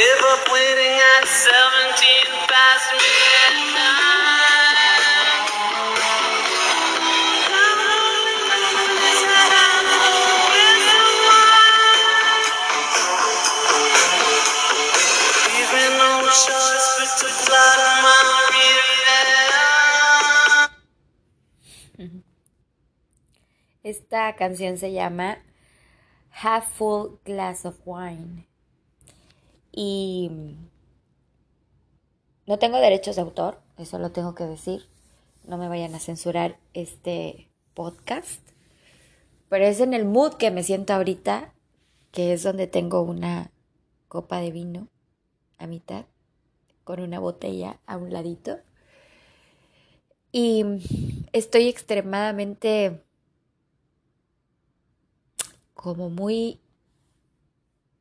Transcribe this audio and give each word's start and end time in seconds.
give 0.00 0.24
up 0.32 0.48
waiting 0.50 0.96
at 1.12 1.28
17 1.28 2.48
past 2.48 2.88
Esta 23.82 24.36
canción 24.36 24.78
se 24.78 24.92
llama 24.92 25.38
Half 26.30 26.72
Full 26.74 27.18
Glass 27.24 27.66
of 27.66 27.76
Wine. 27.84 28.49
Y 29.72 30.30
no 32.46 32.58
tengo 32.58 32.78
derechos 32.78 33.16
de 33.16 33.22
autor, 33.22 33.60
eso 33.78 33.98
lo 33.98 34.10
tengo 34.10 34.34
que 34.34 34.44
decir. 34.44 34.86
No 35.44 35.56
me 35.56 35.68
vayan 35.68 35.94
a 35.94 36.00
censurar 36.00 36.58
este 36.74 37.48
podcast. 37.74 38.40
Pero 39.48 39.64
es 39.64 39.80
en 39.80 39.94
el 39.94 40.04
mood 40.04 40.34
que 40.34 40.50
me 40.50 40.62
siento 40.62 40.92
ahorita, 40.92 41.54
que 42.10 42.32
es 42.32 42.42
donde 42.42 42.66
tengo 42.66 43.02
una 43.02 43.50
copa 44.08 44.40
de 44.40 44.50
vino 44.50 44.88
a 45.58 45.66
mitad, 45.66 46.06
con 46.84 47.00
una 47.00 47.18
botella 47.18 47.78
a 47.86 47.96
un 47.96 48.12
ladito. 48.12 48.58
Y 50.32 50.64
estoy 51.32 51.68
extremadamente 51.68 53.02
como 55.74 56.10
muy 56.10 56.60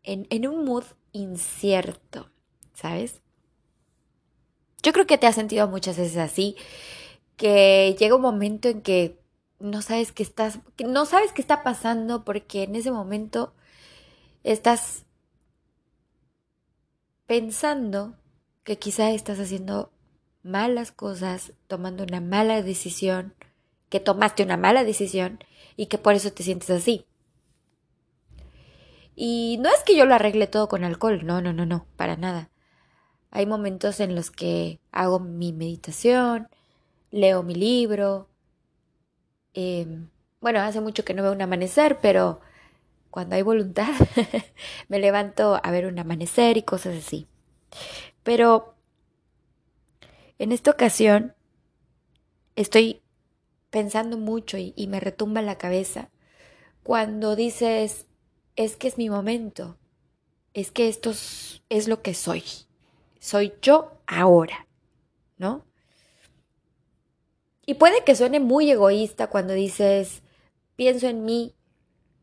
en, 0.03 0.27
en 0.29 0.47
un 0.47 0.65
mood 0.65 0.83
incierto, 1.19 2.29
¿sabes? 2.73 3.21
Yo 4.81 4.93
creo 4.93 5.05
que 5.05 5.17
te 5.17 5.27
has 5.27 5.35
sentido 5.35 5.67
muchas 5.67 5.97
veces 5.97 6.17
así, 6.17 6.55
que 7.37 7.95
llega 7.99 8.15
un 8.15 8.21
momento 8.21 8.69
en 8.69 8.81
que 8.81 9.19
no 9.59 9.81
sabes 9.81 10.11
qué 10.11 10.23
estás, 10.23 10.59
que 10.75 10.85
no 10.85 11.05
sabes 11.05 11.33
qué 11.33 11.41
está 11.41 11.63
pasando 11.63 12.23
porque 12.23 12.63
en 12.63 12.75
ese 12.75 12.91
momento 12.91 13.53
estás 14.43 15.05
pensando 17.25 18.15
que 18.63 18.77
quizá 18.77 19.11
estás 19.11 19.39
haciendo 19.39 19.91
malas 20.43 20.91
cosas, 20.91 21.53
tomando 21.67 22.03
una 22.03 22.21
mala 22.21 22.61
decisión, 22.61 23.35
que 23.89 23.99
tomaste 23.99 24.43
una 24.43 24.57
mala 24.57 24.83
decisión 24.83 25.39
y 25.75 25.87
que 25.87 25.97
por 25.97 26.13
eso 26.13 26.31
te 26.31 26.43
sientes 26.43 26.69
así. 26.69 27.05
Y 29.21 29.57
no 29.59 29.67
es 29.67 29.83
que 29.83 29.97
yo 29.97 30.05
lo 30.05 30.15
arregle 30.15 30.47
todo 30.47 30.69
con 30.69 30.85
alcohol, 30.85 31.25
no, 31.25 31.41
no, 31.41 31.51
no, 31.51 31.65
no, 31.65 31.85
para 31.97 32.15
nada. 32.15 32.49
Hay 33.31 33.45
momentos 33.45 33.99
en 33.99 34.15
los 34.15 34.31
que 34.31 34.79
hago 34.93 35.19
mi 35.19 35.51
meditación, 35.51 36.47
leo 37.11 37.43
mi 37.43 37.53
libro. 37.53 38.29
Em, 39.53 40.09
bueno, 40.39 40.61
hace 40.61 40.79
mucho 40.79 41.03
que 41.03 41.13
no 41.13 41.21
veo 41.21 41.33
un 41.33 41.41
amanecer, 41.41 41.99
pero 42.01 42.39
cuando 43.11 43.35
hay 43.35 43.41
voluntad 43.41 43.89
me 44.87 44.99
levanto 44.99 45.59
a 45.61 45.69
ver 45.69 45.85
un 45.87 45.99
amanecer 45.99 46.55
y 46.55 46.63
cosas 46.63 46.95
así. 46.95 47.27
Pero 48.23 48.75
en 50.37 50.53
esta 50.53 50.71
ocasión 50.71 51.35
estoy 52.55 53.01
pensando 53.69 54.17
mucho 54.17 54.57
y, 54.57 54.71
y 54.77 54.87
me 54.87 55.01
retumba 55.01 55.41
la 55.41 55.57
cabeza 55.57 56.09
cuando 56.83 57.35
dices, 57.35 58.05
es 58.59 58.75
que 58.75 58.89
es 58.89 58.97
mi 58.97 59.09
momento, 59.09 59.77
es 60.53 60.69
que 60.69 60.89
esto 60.89 61.11
es, 61.11 61.87
lo 61.87 62.01
que 62.01 62.13
soy, 62.13 62.43
soy 63.17 63.53
yo 63.61 63.93
ahora, 64.05 64.67
¿no? 65.37 65.63
Y 67.65 67.75
puede 67.75 68.03
que 68.03 68.17
suene 68.17 68.41
muy 68.41 68.69
egoísta 68.69 69.27
cuando 69.27 69.53
dices, 69.53 70.23
pienso 70.75 71.07
en 71.07 71.23
mí, 71.23 71.55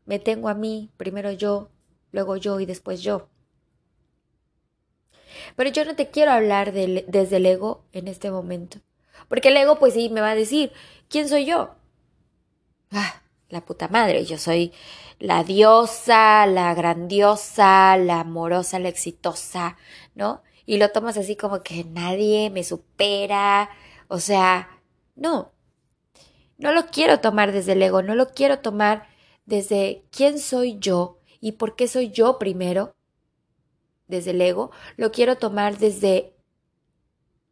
me 0.05 0.19
tengo 0.19 0.47
a 0.47 0.53
mí, 0.53 0.91
primero 0.95 1.31
yo, 1.31 1.71
luego 2.11 2.37
yo 2.37 2.59
y 2.59 2.67
después 2.67 3.01
yo. 3.01 3.29
Pero 5.55 5.71
yo 5.71 5.85
no 5.85 5.95
te 5.95 6.11
quiero 6.11 6.33
hablar 6.33 6.71
desde 6.71 7.37
el 7.37 7.45
ego 7.47 7.83
en 7.93 8.07
este 8.07 8.29
momento. 8.29 8.77
Porque 9.27 9.47
el 9.47 9.57
ego, 9.57 9.79
pues 9.79 9.95
sí, 9.95 10.09
me 10.09 10.21
va 10.21 10.29
a 10.29 10.35
decir, 10.35 10.71
¿quién 11.09 11.29
soy 11.29 11.45
yo? 11.45 11.73
Ah, 12.91 13.23
la 13.49 13.65
puta 13.65 13.87
madre, 13.87 14.25
yo 14.25 14.37
soy 14.37 14.73
la 15.19 15.43
diosa, 15.43 16.45
la 16.45 16.73
grandiosa, 16.73 17.97
la 17.97 18.21
amorosa, 18.21 18.79
la 18.79 18.89
exitosa, 18.89 19.77
¿no? 20.15 20.43
Y 20.65 20.77
lo 20.77 20.91
tomas 20.91 21.17
así 21.17 21.35
como 21.35 21.63
que 21.63 21.83
nadie 21.85 22.49
me 22.49 22.63
supera, 22.63 23.69
o 24.09 24.19
sea, 24.19 24.69
no, 25.15 25.51
no 26.57 26.71
lo 26.73 26.87
quiero 26.87 27.19
tomar 27.19 27.51
desde 27.51 27.73
el 27.73 27.81
ego, 27.81 28.01
no 28.01 28.15
lo 28.15 28.29
quiero 28.29 28.59
tomar 28.59 29.07
desde 29.45 30.03
quién 30.11 30.39
soy 30.39 30.77
yo 30.79 31.19
y 31.39 31.53
por 31.53 31.75
qué 31.75 31.87
soy 31.87 32.09
yo 32.11 32.37
primero, 32.37 32.95
desde 34.07 34.31
el 34.31 34.41
ego, 34.41 34.71
lo 34.95 35.11
quiero 35.11 35.37
tomar 35.37 35.77
desde 35.77 36.33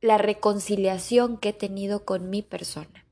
la 0.01 0.17
reconciliación 0.17 1.38
que 1.38 1.50
he 1.50 1.53
tenido 1.53 2.06
con 2.06 2.29
mi 2.29 2.41
persona. 2.41 3.04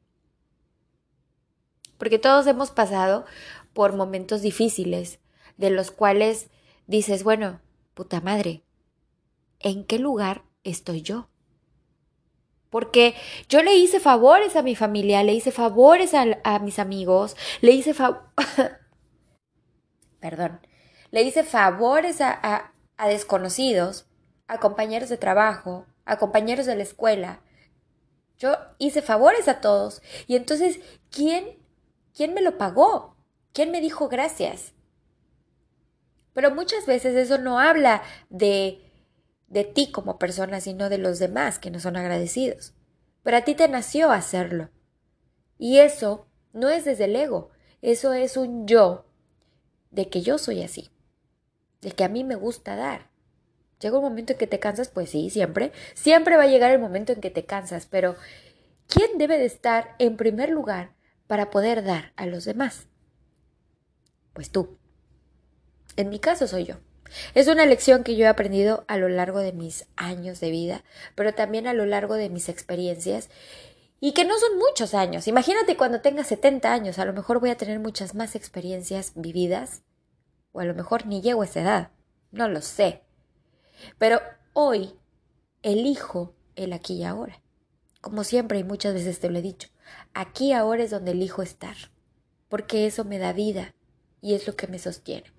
Porque 1.97 2.19
todos 2.19 2.47
hemos 2.47 2.71
pasado 2.71 3.25
por 3.73 3.95
momentos 3.95 4.41
difíciles, 4.41 5.19
de 5.57 5.69
los 5.69 5.91
cuales 5.91 6.49
dices, 6.87 7.23
bueno, 7.23 7.61
puta 7.93 8.21
madre, 8.21 8.63
¿en 9.59 9.85
qué 9.85 9.99
lugar 9.99 10.43
estoy 10.63 11.01
yo? 11.01 11.29
Porque 12.69 13.13
yo 13.49 13.61
le 13.61 13.75
hice 13.75 13.99
favores 13.99 14.55
a 14.55 14.63
mi 14.63 14.75
familia, 14.75 15.23
le 15.23 15.33
hice 15.33 15.51
favores 15.51 16.13
a, 16.15 16.59
mis 16.59 16.79
amigos, 16.79 17.35
le 17.61 17.71
hice 17.71 17.93
favores... 17.93 18.23
Perdón, 20.19 20.59
le 21.11 21.21
hice 21.21 21.43
favores 21.43 22.19
a, 22.21 22.73
a 22.97 23.07
desconocidos, 23.07 24.07
a 24.47 24.59
compañeros 24.59 25.09
de 25.09 25.17
trabajo, 25.17 25.85
a 26.05 26.17
compañeros 26.17 26.65
de 26.65 26.75
la 26.75 26.83
escuela. 26.83 27.41
Yo 28.37 28.55
hice 28.79 29.01
favores 29.01 29.47
a 29.47 29.61
todos. 29.61 30.01
Y 30.27 30.35
entonces, 30.35 30.79
¿quién, 31.11 31.62
quién 32.15 32.33
me 32.33 32.41
lo 32.41 32.57
pagó? 32.57 33.15
¿Quién 33.53 33.71
me 33.71 33.81
dijo 33.81 34.09
gracias? 34.09 34.73
Pero 36.33 36.53
muchas 36.53 36.85
veces 36.85 37.15
eso 37.15 37.37
no 37.37 37.59
habla 37.59 38.01
de 38.29 38.83
de 39.53 39.63
ti 39.63 39.91
como 39.91 40.17
persona, 40.17 40.59
sino 40.59 40.89
de 40.89 40.97
los 40.97 41.19
demás 41.19 41.59
que 41.59 41.69
no 41.69 41.79
son 41.79 41.95
agradecidos. 41.95 42.73
Pero 43.21 43.37
a 43.37 43.41
ti 43.41 43.53
te 43.53 43.69
nació 43.69 44.11
hacerlo. 44.11 44.69
Y 45.59 45.77
eso 45.79 46.27
no 46.51 46.69
es 46.69 46.83
desde 46.85 47.05
el 47.05 47.15
ego, 47.15 47.51
eso 47.81 48.13
es 48.13 48.35
un 48.35 48.67
yo 48.67 49.05
de 49.91 50.09
que 50.09 50.21
yo 50.21 50.39
soy 50.39 50.63
así, 50.63 50.89
de 51.81 51.91
que 51.91 52.03
a 52.03 52.09
mí 52.09 52.23
me 52.23 52.35
gusta 52.35 52.75
dar. 52.75 53.11
Llega 53.79 53.97
un 53.97 54.03
momento 54.03 54.33
en 54.33 54.39
que 54.39 54.47
te 54.47 54.59
cansas, 54.59 54.89
pues 54.89 55.11
sí, 55.11 55.29
siempre, 55.29 55.71
siempre 55.93 56.35
va 56.35 56.43
a 56.43 56.47
llegar 56.47 56.71
el 56.71 56.79
momento 56.79 57.13
en 57.13 57.21
que 57.21 57.29
te 57.29 57.45
cansas, 57.45 57.85
pero 57.85 58.15
¿quién 58.87 59.17
debe 59.17 59.37
de 59.37 59.45
estar 59.45 59.95
en 59.99 60.17
primer 60.17 60.49
lugar 60.49 60.95
para 61.27 61.49
poder 61.49 61.83
dar 61.83 62.13
a 62.15 62.25
los 62.25 62.45
demás? 62.45 62.87
Pues 64.33 64.49
tú. 64.49 64.77
En 65.95 66.09
mi 66.09 66.19
caso 66.19 66.47
soy 66.47 66.65
yo. 66.65 66.75
Es 67.33 67.47
una 67.47 67.65
lección 67.65 68.03
que 68.03 68.15
yo 68.15 68.25
he 68.25 68.27
aprendido 68.27 68.85
a 68.87 68.97
lo 68.97 69.07
largo 69.09 69.39
de 69.39 69.53
mis 69.53 69.85
años 69.95 70.39
de 70.39 70.49
vida, 70.49 70.83
pero 71.15 71.33
también 71.33 71.67
a 71.67 71.73
lo 71.73 71.85
largo 71.85 72.15
de 72.15 72.29
mis 72.29 72.49
experiencias 72.49 73.29
y 73.99 74.13
que 74.13 74.25
no 74.25 74.37
son 74.37 74.57
muchos 74.57 74.93
años. 74.93 75.27
Imagínate 75.27 75.77
cuando 75.77 76.01
tenga 76.01 76.23
70 76.23 76.73
años, 76.73 76.99
a 76.99 77.05
lo 77.05 77.13
mejor 77.13 77.39
voy 77.39 77.51
a 77.51 77.57
tener 77.57 77.79
muchas 77.79 78.15
más 78.15 78.35
experiencias 78.35 79.13
vividas 79.15 79.83
o 80.51 80.59
a 80.59 80.65
lo 80.65 80.73
mejor 80.73 81.05
ni 81.05 81.21
llego 81.21 81.41
a 81.41 81.45
esa 81.45 81.61
edad, 81.61 81.91
no 82.31 82.47
lo 82.47 82.61
sé. 82.61 83.03
Pero 83.97 84.19
hoy 84.53 84.95
elijo 85.61 86.35
el 86.55 86.73
aquí 86.73 86.95
y 86.95 87.03
ahora. 87.03 87.41
Como 88.01 88.23
siempre 88.23 88.59
y 88.59 88.63
muchas 88.63 88.93
veces 88.93 89.19
te 89.19 89.29
lo 89.29 89.39
he 89.39 89.41
dicho, 89.41 89.69
aquí 90.13 90.53
ahora 90.53 90.83
es 90.83 90.91
donde 90.91 91.11
elijo 91.11 91.41
estar, 91.41 91.75
porque 92.49 92.85
eso 92.85 93.03
me 93.05 93.19
da 93.19 93.33
vida, 93.33 93.73
y 94.21 94.35
es 94.35 94.47
lo 94.47 94.55
que 94.55 94.67
me 94.67 94.79
sostiene. 94.79 95.31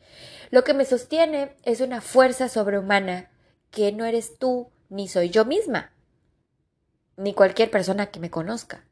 Lo 0.51 0.65
que 0.65 0.75
me 0.75 0.85
sostiene 0.85 1.57
es 1.63 1.81
una 1.81 2.01
fuerza 2.01 2.49
sobrehumana 2.49 3.31
que 3.71 3.93
no 3.93 4.05
eres 4.05 4.39
tú 4.39 4.71
ni 4.89 5.09
soy 5.09 5.31
yo 5.31 5.45
misma, 5.45 5.93
ni 7.17 7.35
cualquier 7.35 7.71
persona 7.71 8.07
que 8.07 8.21
me 8.21 8.31
conozca. 8.31 8.85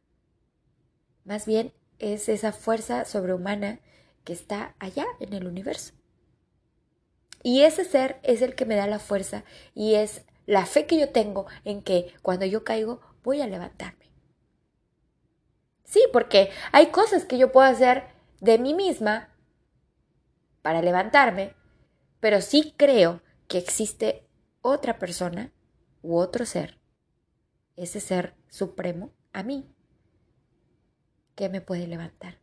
Más 1.24 1.46
bien 1.46 1.72
es 1.98 2.28
esa 2.28 2.52
fuerza 2.52 3.04
sobrehumana 3.04 3.80
que 4.24 4.32
está 4.32 4.74
allá 4.78 5.06
en 5.20 5.32
el 5.34 5.46
universo. 5.46 5.94
Y 7.42 7.62
ese 7.62 7.84
ser 7.84 8.18
es 8.22 8.42
el 8.42 8.54
que 8.54 8.66
me 8.66 8.76
da 8.76 8.86
la 8.86 8.98
fuerza 8.98 9.44
y 9.74 9.94
es 9.94 10.22
la 10.46 10.66
fe 10.66 10.86
que 10.86 10.98
yo 10.98 11.10
tengo 11.10 11.46
en 11.64 11.82
que 11.82 12.12
cuando 12.22 12.46
yo 12.46 12.64
caigo 12.64 13.00
voy 13.22 13.40
a 13.40 13.46
levantarme. 13.46 14.01
Sí, 15.92 16.02
porque 16.10 16.48
hay 16.72 16.86
cosas 16.86 17.26
que 17.26 17.36
yo 17.36 17.52
puedo 17.52 17.68
hacer 17.68 18.04
de 18.40 18.58
mí 18.58 18.72
misma 18.72 19.28
para 20.62 20.80
levantarme, 20.80 21.54
pero 22.18 22.40
sí 22.40 22.72
creo 22.78 23.20
que 23.46 23.58
existe 23.58 24.26
otra 24.62 24.98
persona 24.98 25.52
u 26.00 26.16
otro 26.16 26.46
ser, 26.46 26.80
ese 27.76 28.00
ser 28.00 28.34
supremo, 28.48 29.12
a 29.34 29.42
mí, 29.42 29.68
que 31.34 31.50
me 31.50 31.60
puede 31.60 31.86
levantar. 31.86 32.38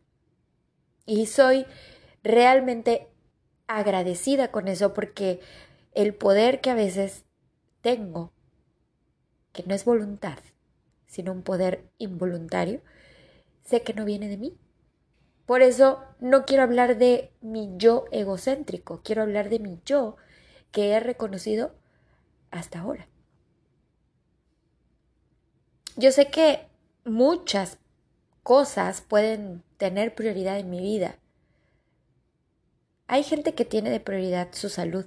Y 1.08 1.26
soy 1.26 1.66
realmente 2.22 3.08
agradecida 3.66 4.52
con 4.52 4.68
eso 4.68 4.94
porque 4.94 5.40
el 5.94 6.14
poder 6.14 6.62
que 6.62 6.70
a 6.70 6.76
veces 6.76 7.26
tengo, 7.82 8.32
que 9.54 9.64
no 9.64 9.74
es 9.74 9.86
voluntad, 9.86 10.38
sino 11.08 11.32
un 11.32 11.42
poder 11.42 11.90
involuntario, 11.98 12.84
sé 13.70 13.84
que 13.84 13.94
no 13.94 14.04
viene 14.04 14.28
de 14.28 14.38
mí. 14.38 14.58
Por 15.46 15.62
eso 15.62 16.04
no 16.20 16.46
quiero 16.46 16.64
hablar 16.64 16.98
de 16.98 17.32
mi 17.40 17.72
yo 17.78 18.06
egocéntrico, 18.12 19.02
quiero 19.04 19.22
hablar 19.22 19.50
de 19.50 19.60
mi 19.60 19.80
yo 19.86 20.18
que 20.72 20.92
he 20.92 21.00
reconocido 21.00 21.76
hasta 22.50 22.80
ahora. 22.80 23.08
Yo 25.96 26.12
sé 26.12 26.32
que 26.32 26.68
muchas 27.06 27.78
cosas 28.42 29.02
pueden 29.02 29.64
tener 29.78 30.16
prioridad 30.16 30.58
en 30.58 30.70
mi 30.72 30.80
vida. 30.80 31.18
Hay 33.08 33.24
gente 33.24 33.54
que 33.54 33.66
tiene 33.66 33.92
de 33.92 34.00
prioridad 34.00 34.50
su 34.52 34.70
salud, 34.70 35.06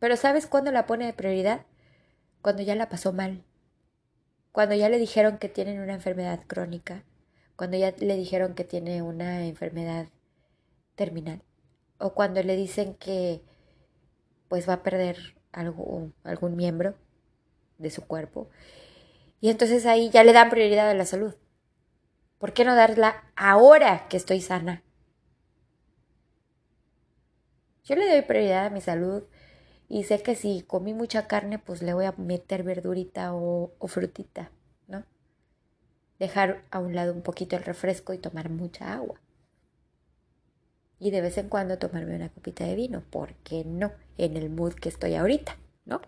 pero 0.00 0.16
¿sabes 0.16 0.46
cuándo 0.46 0.72
la 0.72 0.86
pone 0.86 1.06
de 1.06 1.12
prioridad? 1.12 1.66
Cuando 2.42 2.62
ya 2.62 2.74
la 2.74 2.88
pasó 2.88 3.12
mal, 3.12 3.44
cuando 4.50 4.74
ya 4.74 4.88
le 4.88 4.98
dijeron 4.98 5.38
que 5.38 5.48
tienen 5.48 5.80
una 5.80 5.94
enfermedad 5.94 6.40
crónica, 6.46 7.04
cuando 7.56 7.76
ya 7.76 7.94
le 7.98 8.16
dijeron 8.16 8.54
que 8.54 8.64
tiene 8.64 9.02
una 9.02 9.46
enfermedad 9.46 10.08
terminal, 10.94 11.42
o 11.98 12.12
cuando 12.14 12.42
le 12.42 12.56
dicen 12.56 12.94
que 12.94 13.42
pues 14.48 14.68
va 14.68 14.74
a 14.74 14.82
perder 14.82 15.36
algún, 15.52 16.14
miembro 16.56 16.94
de 17.78 17.90
su 17.90 18.06
cuerpo. 18.06 18.48
Y 19.40 19.50
entonces 19.50 19.86
ahí 19.86 20.10
ya 20.10 20.24
le 20.24 20.32
dan 20.32 20.50
prioridad 20.50 20.88
a 20.88 20.94
la 20.94 21.04
salud. 21.04 21.34
¿Por 22.38 22.52
qué 22.52 22.64
no 22.64 22.74
darla 22.74 23.24
ahora 23.34 24.06
que 24.08 24.16
estoy 24.16 24.40
sana? 24.40 24.82
Yo 27.84 27.96
le 27.96 28.08
doy 28.08 28.22
prioridad 28.22 28.66
a 28.66 28.70
mi 28.70 28.80
salud 28.80 29.24
y 29.88 30.04
sé 30.04 30.22
que 30.22 30.34
si 30.34 30.62
comí 30.62 30.92
mucha 30.92 31.26
carne, 31.28 31.58
pues 31.58 31.82
le 31.82 31.94
voy 31.94 32.04
a 32.06 32.12
meter 32.12 32.62
verdurita 32.62 33.32
o, 33.34 33.72
frutita, 33.86 34.50
¿no? 34.50 34.55
Dejar 36.18 36.64
a 36.70 36.78
un 36.78 36.94
lado 36.94 37.12
un 37.12 37.22
poquito 37.22 37.56
el 37.56 37.64
refresco 37.64 38.12
y 38.12 38.18
tomar 38.18 38.50
mucha 38.50 38.92
agua. 38.92 39.20
Y 40.98 41.10
de 41.10 41.20
vez 41.20 41.36
en 41.38 41.48
cuando 41.48 41.78
tomarme 41.78 42.16
una 42.16 42.30
copita 42.30 42.64
de 42.64 42.74
vino, 42.74 43.02
¿por 43.10 43.34
qué 43.36 43.64
no? 43.64 43.92
En 44.16 44.36
el 44.36 44.48
mood 44.48 44.74
que 44.74 44.88
estoy 44.88 45.14
ahorita, 45.14 45.58
¿no? 45.84 46.00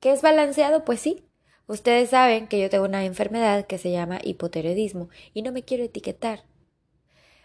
¿Qué 0.00 0.12
es 0.12 0.22
balanceado? 0.22 0.84
Pues 0.84 1.00
sí. 1.00 1.24
Ustedes 1.66 2.10
saben 2.10 2.46
que 2.48 2.60
yo 2.60 2.68
tengo 2.68 2.84
una 2.84 3.04
enfermedad 3.04 3.66
que 3.66 3.78
se 3.78 3.90
llama 3.90 4.18
hipotiroidismo 4.22 5.08
y 5.32 5.42
no 5.42 5.52
me 5.52 5.62
quiero 5.62 5.84
etiquetar 5.84 6.44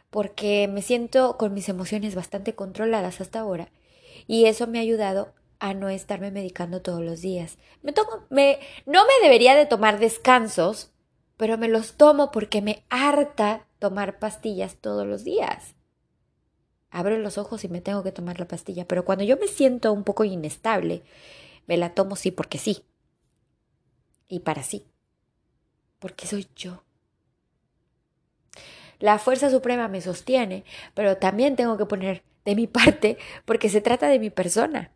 porque 0.10 0.68
me 0.68 0.82
siento 0.82 1.38
con 1.38 1.54
mis 1.54 1.70
emociones 1.70 2.16
bastante 2.16 2.56
controladas 2.56 3.22
hasta 3.22 3.40
ahora 3.40 3.70
y 4.28 4.46
eso 4.46 4.68
me 4.68 4.80
ha 4.80 4.82
ayudado 4.82 5.34
a 5.60 5.74
no 5.74 5.90
estarme 5.90 6.32
medicando 6.32 6.82
todos 6.82 7.02
los 7.02 7.22
días. 7.22 7.58
Me 7.82 7.92
tomo, 7.92 8.26
me, 8.30 8.60
no 8.86 9.04
me 9.06 9.14
debería 9.22 9.56
de 9.56 9.66
tomar 9.66 10.00
descansos, 10.00 10.92
pero 11.38 11.58
me 11.58 11.68
los 11.68 11.94
tomo 11.94 12.32
porque 12.32 12.62
me 12.62 12.84
harta 12.90 13.68
tomar 13.78 14.20
pastillas 14.20 14.76
todos 14.76 15.06
los 15.06 15.24
días. 15.24 15.76
Abro 16.92 17.18
los 17.20 17.38
ojos 17.38 17.64
y 17.64 17.70
me 17.70 17.82
tengo 17.82 18.04
que 18.04 18.12
tomar 18.12 18.40
la 18.40 18.48
pastilla, 18.48 18.88
pero 18.88 19.06
cuando 19.06 19.24
yo 19.24 19.38
me 19.38 19.48
siento 19.48 19.94
un 19.94 20.04
poco 20.04 20.24
inestable, 20.24 21.04
me 21.68 21.78
la 21.78 21.94
tomo 21.94 22.16
sí 22.16 22.32
porque 22.32 22.58
sí. 22.58 22.84
Y 24.28 24.40
para 24.40 24.64
sí. 24.64 24.86
Porque 26.00 26.26
soy 26.26 26.48
yo. 26.56 26.84
La 29.00 29.18
fuerza 29.20 29.50
suprema 29.50 29.88
me 29.88 30.02
sostiene, 30.02 30.66
pero 30.94 31.18
también 31.18 31.56
tengo 31.56 31.78
que 31.78 31.86
poner 31.86 32.24
de 32.46 32.56
mi 32.56 32.68
parte 32.68 33.18
porque 33.46 33.70
se 33.70 33.82
trata 33.82 34.08
de 34.08 34.20
mi 34.20 34.30
persona. 34.30 34.92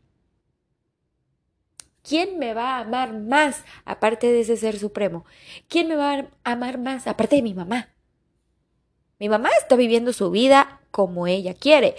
¿Quién 2.03 2.38
me 2.38 2.53
va 2.53 2.77
a 2.77 2.79
amar 2.81 3.13
más 3.13 3.63
aparte 3.85 4.27
de 4.31 4.41
ese 4.41 4.57
ser 4.57 4.77
supremo? 4.77 5.25
¿Quién 5.69 5.88
me 5.88 5.95
va 5.95 6.13
a 6.13 6.27
amar 6.44 6.77
más 6.77 7.07
aparte 7.07 7.38
de 7.38 7.41
mi 7.41 7.53
mamá? 7.53 7.89
Mi 9.19 9.29
mamá 9.29 9.50
está 9.59 9.77
viviendo 9.77 10.11
su 10.11 10.29
vida 10.29 10.81
como 10.91 11.27
ella 11.27 11.53
quiere, 11.53 11.95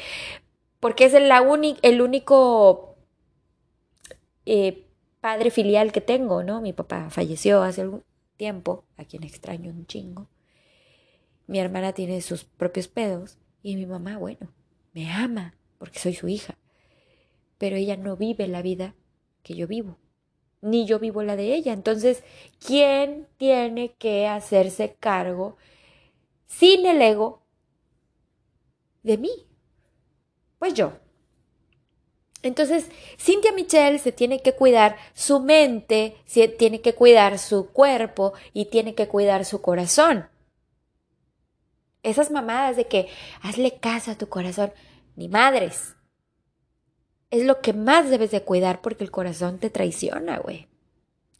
porque 0.79 1.07
es 1.07 1.15
el, 1.15 1.31
el 1.83 2.03
único 2.03 2.97
eh, 4.45 4.87
padre 5.21 5.51
filial 5.51 5.91
que 5.91 6.03
tengo, 6.03 6.43
¿no? 6.43 6.61
Mi 6.61 6.75
papá 6.75 7.09
falleció 7.09 7.63
hace 7.63 7.81
algún 7.81 8.05
tiempo, 8.37 8.85
a 8.99 9.05
quien 9.05 9.23
extraño 9.23 9.71
un 9.71 9.87
chingo. 9.87 10.29
Mi 11.47 11.59
hermana 11.59 11.95
tiene 11.95 12.21
sus 12.21 12.45
propios 12.45 12.89
pedos 12.89 13.39
y 13.63 13.77
mi 13.77 13.87
mamá, 13.87 14.19
bueno, 14.19 14.53
me 14.93 15.11
ama 15.11 15.55
porque 15.79 15.99
soy 15.99 16.15
su 16.15 16.29
hija. 16.29 16.59
Pero 17.57 17.77
ella 17.77 17.97
no 17.97 18.19
vive 18.19 18.47
la 18.49 18.61
vida 18.61 18.95
que 19.45 19.55
yo 19.55 19.69
vivo, 19.69 19.99
ni 20.61 20.87
yo 20.87 20.99
vivo 20.99 21.23
la 21.23 21.37
de 21.37 21.55
ella. 21.55 21.73
Entonces, 21.73 22.25
¿quién 22.59 23.29
tiene 23.37 23.95
que 23.95 24.27
hacerse 24.27 24.97
cargo 24.99 25.57
sin 26.47 26.87
el 26.87 27.01
ego 27.01 27.43
de 29.05 29.19
mí? 29.19 29.47
Pues 30.59 30.75
yo. 30.75 30.95
Entonces, 32.43 32.91
Cynthia 33.19 33.53
Michelle 33.53 33.99
se 33.99 34.13
tiene 34.13 34.43
que 34.43 34.55
cuidar 34.55 34.97
su 35.15 35.41
mente, 35.41 36.17
se 36.27 36.49
tiene 36.49 36.81
que 36.81 36.95
cuidar 36.95 37.39
su 37.39 37.71
cuerpo 37.71 38.33
y 38.53 38.67
tiene 38.67 38.95
que 38.95 39.09
cuidar 39.09 39.45
su 39.45 39.63
corazón. 39.63 40.29
Esas 42.03 42.31
mamadas 42.31 42.77
de 42.77 42.87
que 42.87 43.09
hazle 43.41 43.79
caso 43.79 44.11
a 44.11 44.19
tu 44.19 44.29
corazón, 44.29 44.73
ni 45.17 45.29
madres. 45.29 45.97
Es 47.35 47.45
lo 47.45 47.61
que 47.61 47.73
más 47.73 48.11
debes 48.11 48.31
de 48.31 48.45
cuidar 48.45 48.81
porque 48.81 49.03
el 49.03 49.11
corazón 49.11 49.59
te 49.59 49.69
traiciona, 49.69 50.39
güey. 50.39 50.69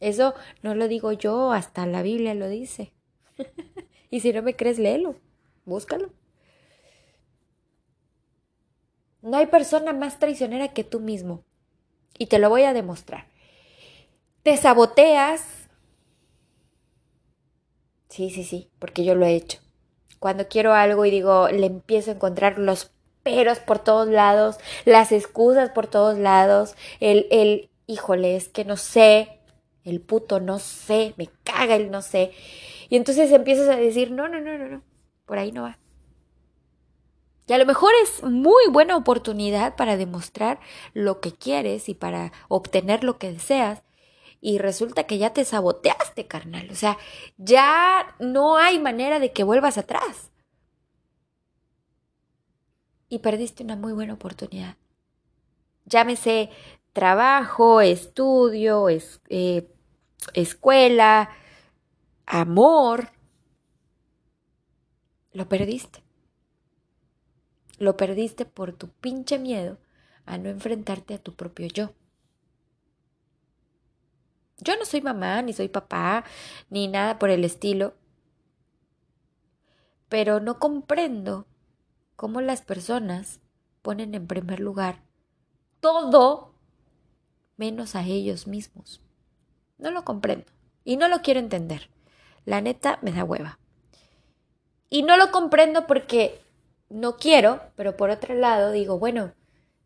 Eso 0.01 0.33
no 0.61 0.75
lo 0.75 0.89
digo 0.89 1.13
yo, 1.13 1.53
hasta 1.53 1.85
la 1.85 2.01
Biblia 2.01 2.33
lo 2.33 2.49
dice. 2.49 2.91
y 4.09 4.19
si 4.19 4.33
no 4.33 4.41
me 4.41 4.57
crees, 4.57 4.77
léelo, 4.77 5.15
búscalo. 5.63 6.09
No 9.21 9.37
hay 9.37 9.45
persona 9.45 9.93
más 9.93 10.19
traicionera 10.19 10.73
que 10.73 10.83
tú 10.83 10.99
mismo. 10.99 11.45
Y 12.17 12.25
te 12.25 12.39
lo 12.39 12.49
voy 12.49 12.63
a 12.63 12.73
demostrar. 12.73 13.29
Te 14.43 14.57
saboteas. 14.57 15.69
Sí, 18.09 18.31
sí, 18.31 18.43
sí, 18.43 18.69
porque 18.79 19.05
yo 19.05 19.15
lo 19.15 19.25
he 19.25 19.33
hecho 19.33 19.59
cuando 20.25 20.47
quiero 20.47 20.73
algo 20.73 21.05
y 21.05 21.11
digo, 21.11 21.49
le 21.49 21.67
empiezo 21.67 22.09
a 22.09 22.15
encontrar 22.15 22.57
los 22.57 22.91
peros 23.25 23.57
por 23.57 23.79
todos 23.79 24.07
lados, 24.07 24.57
las 24.85 25.11
excusas 25.11 25.71
por 25.71 25.87
todos 25.87 26.19
lados, 26.19 26.75
el, 26.99 27.25
el, 27.31 27.71
híjole, 27.87 28.35
es 28.35 28.49
que 28.49 28.65
no 28.65 28.77
sé, 28.77 29.39
el 29.83 29.99
puto 29.99 30.39
no 30.39 30.59
sé, 30.59 31.15
me 31.17 31.27
caga 31.43 31.75
el 31.75 31.89
no 31.89 32.03
sé. 32.03 32.31
Y 32.87 32.97
entonces 32.97 33.31
empiezas 33.31 33.67
a 33.67 33.77
decir, 33.77 34.11
no, 34.11 34.27
no, 34.29 34.39
no, 34.39 34.59
no, 34.59 34.69
no, 34.69 34.83
por 35.25 35.39
ahí 35.39 35.51
no 35.51 35.63
va. 35.63 35.79
Y 37.47 37.53
a 37.53 37.57
lo 37.57 37.65
mejor 37.65 37.91
es 38.03 38.21
muy 38.21 38.67
buena 38.71 38.95
oportunidad 38.95 39.75
para 39.75 39.97
demostrar 39.97 40.59
lo 40.93 41.19
que 41.19 41.31
quieres 41.31 41.89
y 41.89 41.95
para 41.95 42.31
obtener 42.47 43.03
lo 43.03 43.17
que 43.17 43.31
deseas, 43.31 43.81
y 44.39 44.59
resulta 44.59 45.05
que 45.05 45.17
ya 45.17 45.31
te 45.33 45.45
saboteaste, 45.45 46.27
carnal. 46.27 46.69
O 46.69 46.75
sea, 46.75 46.99
ya 47.37 48.15
no 48.19 48.57
hay 48.57 48.77
manera 48.77 49.17
de 49.17 49.31
que 49.31 49.43
vuelvas 49.43 49.79
atrás. 49.79 50.29
Y 53.09 53.19
perdiste 53.19 53.63
una 53.63 53.75
muy 53.75 53.93
buena 53.93 54.13
oportunidad. 54.13 54.77
Llámese 55.85 56.49
trabajo, 56.93 57.81
estudio, 57.81 58.87
eh, 58.89 59.69
escuela, 60.33 61.29
amor. 62.25 63.09
Lo 65.31 65.47
perdiste. 65.47 66.03
Lo 67.77 67.97
perdiste 67.97 68.45
por 68.45 68.73
tu 68.73 68.87
pinche 68.89 69.37
miedo 69.37 69.77
a 70.25 70.37
no 70.37 70.49
enfrentarte 70.49 71.13
a 71.13 71.19
tu 71.19 71.33
propio 71.33 71.67
yo. 71.67 71.93
Yo 74.57 74.77
no 74.77 74.85
soy 74.85 75.01
mamá, 75.01 75.41
ni 75.41 75.53
soy 75.53 75.67
papá, 75.67 76.23
ni 76.69 76.87
nada 76.87 77.19
por 77.19 77.29
el 77.29 77.43
estilo, 77.43 77.93
pero 80.07 80.39
no 80.39 80.59
comprendo 80.59 81.45
cómo 82.15 82.41
las 82.41 82.61
personas 82.61 83.39
ponen 83.81 84.15
en 84.15 84.27
primer 84.27 84.59
lugar 84.59 85.03
todo 85.79 86.53
menos 87.57 87.95
a 87.95 88.03
ellos 88.03 88.47
mismos. 88.47 89.01
No 89.77 89.91
lo 89.91 90.03
comprendo 90.03 90.45
y 90.83 90.97
no 90.97 91.07
lo 91.07 91.21
quiero 91.21 91.39
entender. 91.39 91.89
La 92.45 92.61
neta 92.61 92.99
me 93.01 93.11
da 93.11 93.23
hueva. 93.23 93.59
Y 94.89 95.03
no 95.03 95.17
lo 95.17 95.31
comprendo 95.31 95.87
porque 95.87 96.39
no 96.89 97.17
quiero, 97.17 97.61
pero 97.75 97.97
por 97.97 98.09
otro 98.09 98.35
lado 98.35 98.71
digo, 98.71 98.99
bueno, 98.99 99.33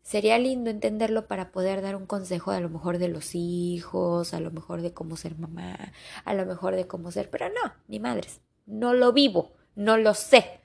sería 0.02 0.38
lindo 0.38 0.70
entenderlo 0.70 1.26
para 1.26 1.50
poder 1.50 1.82
dar 1.82 1.96
un 1.96 2.06
consejo 2.06 2.50
a 2.50 2.60
lo 2.60 2.68
mejor 2.68 2.98
de 2.98 3.08
los 3.08 3.34
hijos, 3.34 4.34
a 4.34 4.40
lo 4.40 4.50
mejor 4.50 4.82
de 4.82 4.92
cómo 4.92 5.16
ser 5.16 5.36
mamá, 5.38 5.92
a 6.24 6.34
lo 6.34 6.46
mejor 6.46 6.76
de 6.76 6.86
cómo 6.86 7.10
ser, 7.10 7.30
pero 7.30 7.48
no, 7.48 7.72
ni 7.88 7.98
madres, 7.98 8.40
no 8.66 8.92
lo 8.92 9.12
vivo, 9.12 9.52
no 9.74 9.96
lo 9.96 10.14
sé. 10.14 10.59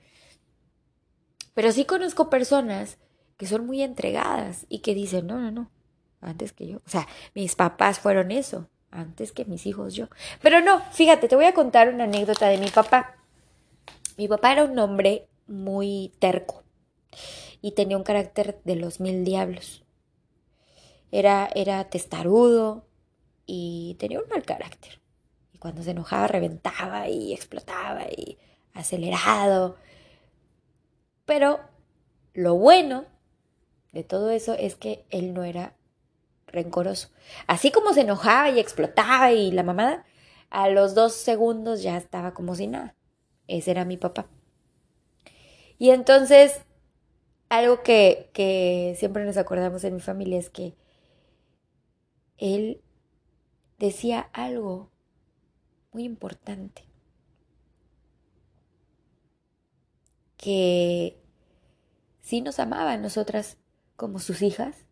Pero 1.56 1.72
sí 1.72 1.86
conozco 1.86 2.28
personas 2.28 2.98
que 3.38 3.46
son 3.46 3.64
muy 3.64 3.82
entregadas 3.82 4.66
y 4.68 4.80
que 4.80 4.94
dicen, 4.94 5.26
no, 5.26 5.40
no, 5.40 5.50
no, 5.50 5.70
antes 6.20 6.52
que 6.52 6.66
yo. 6.66 6.82
O 6.84 6.88
sea, 6.90 7.08
mis 7.34 7.56
papás 7.56 7.98
fueron 7.98 8.30
eso, 8.30 8.68
antes 8.90 9.32
que 9.32 9.46
mis 9.46 9.64
hijos 9.64 9.94
yo. 9.94 10.08
Pero 10.42 10.60
no, 10.60 10.82
fíjate, 10.92 11.28
te 11.28 11.34
voy 11.34 11.46
a 11.46 11.54
contar 11.54 11.88
una 11.88 12.04
anécdota 12.04 12.48
de 12.48 12.58
mi 12.58 12.68
papá. 12.68 13.16
Mi 14.18 14.28
papá 14.28 14.52
era 14.52 14.64
un 14.64 14.78
hombre 14.78 15.28
muy 15.46 16.12
terco 16.18 16.62
y 17.62 17.72
tenía 17.72 17.96
un 17.96 18.04
carácter 18.04 18.60
de 18.64 18.76
los 18.76 19.00
mil 19.00 19.24
diablos. 19.24 19.82
Era, 21.10 21.48
era 21.54 21.88
testarudo 21.88 22.84
y 23.46 23.96
tenía 23.98 24.20
un 24.20 24.28
mal 24.28 24.42
carácter. 24.42 25.00
Y 25.54 25.58
cuando 25.58 25.82
se 25.82 25.92
enojaba 25.92 26.26
reventaba 26.26 27.08
y 27.08 27.32
explotaba 27.32 28.02
y 28.14 28.36
acelerado. 28.74 29.78
Pero 31.26 31.60
lo 32.32 32.54
bueno 32.54 33.04
de 33.92 34.04
todo 34.04 34.30
eso 34.30 34.54
es 34.54 34.76
que 34.76 35.04
él 35.10 35.34
no 35.34 35.44
era 35.44 35.76
rencoroso. 36.46 37.10
Así 37.46 37.70
como 37.70 37.92
se 37.92 38.02
enojaba 38.02 38.50
y 38.50 38.60
explotaba 38.60 39.32
y 39.32 39.50
la 39.50 39.62
mamada, 39.62 40.04
a 40.48 40.68
los 40.68 40.94
dos 40.94 41.12
segundos 41.14 41.82
ya 41.82 41.96
estaba 41.96 42.32
como 42.32 42.54
si 42.54 42.68
nada. 42.68 42.94
Ese 43.48 43.72
era 43.72 43.84
mi 43.84 43.96
papá. 43.96 44.28
Y 45.78 45.90
entonces, 45.90 46.62
algo 47.48 47.82
que, 47.82 48.30
que 48.32 48.94
siempre 48.98 49.24
nos 49.24 49.36
acordamos 49.36 49.84
en 49.84 49.94
mi 49.94 50.00
familia 50.00 50.38
es 50.38 50.48
que 50.48 50.74
él 52.38 52.82
decía 53.78 54.30
algo 54.32 54.90
muy 55.92 56.04
importante. 56.04 56.85
Que 60.46 61.20
sí 62.20 62.40
nos 62.40 62.60
amaba 62.60 62.92
a 62.92 62.98
nosotras 62.98 63.56
como 63.96 64.20
sus 64.20 64.42
hijas, 64.42 64.86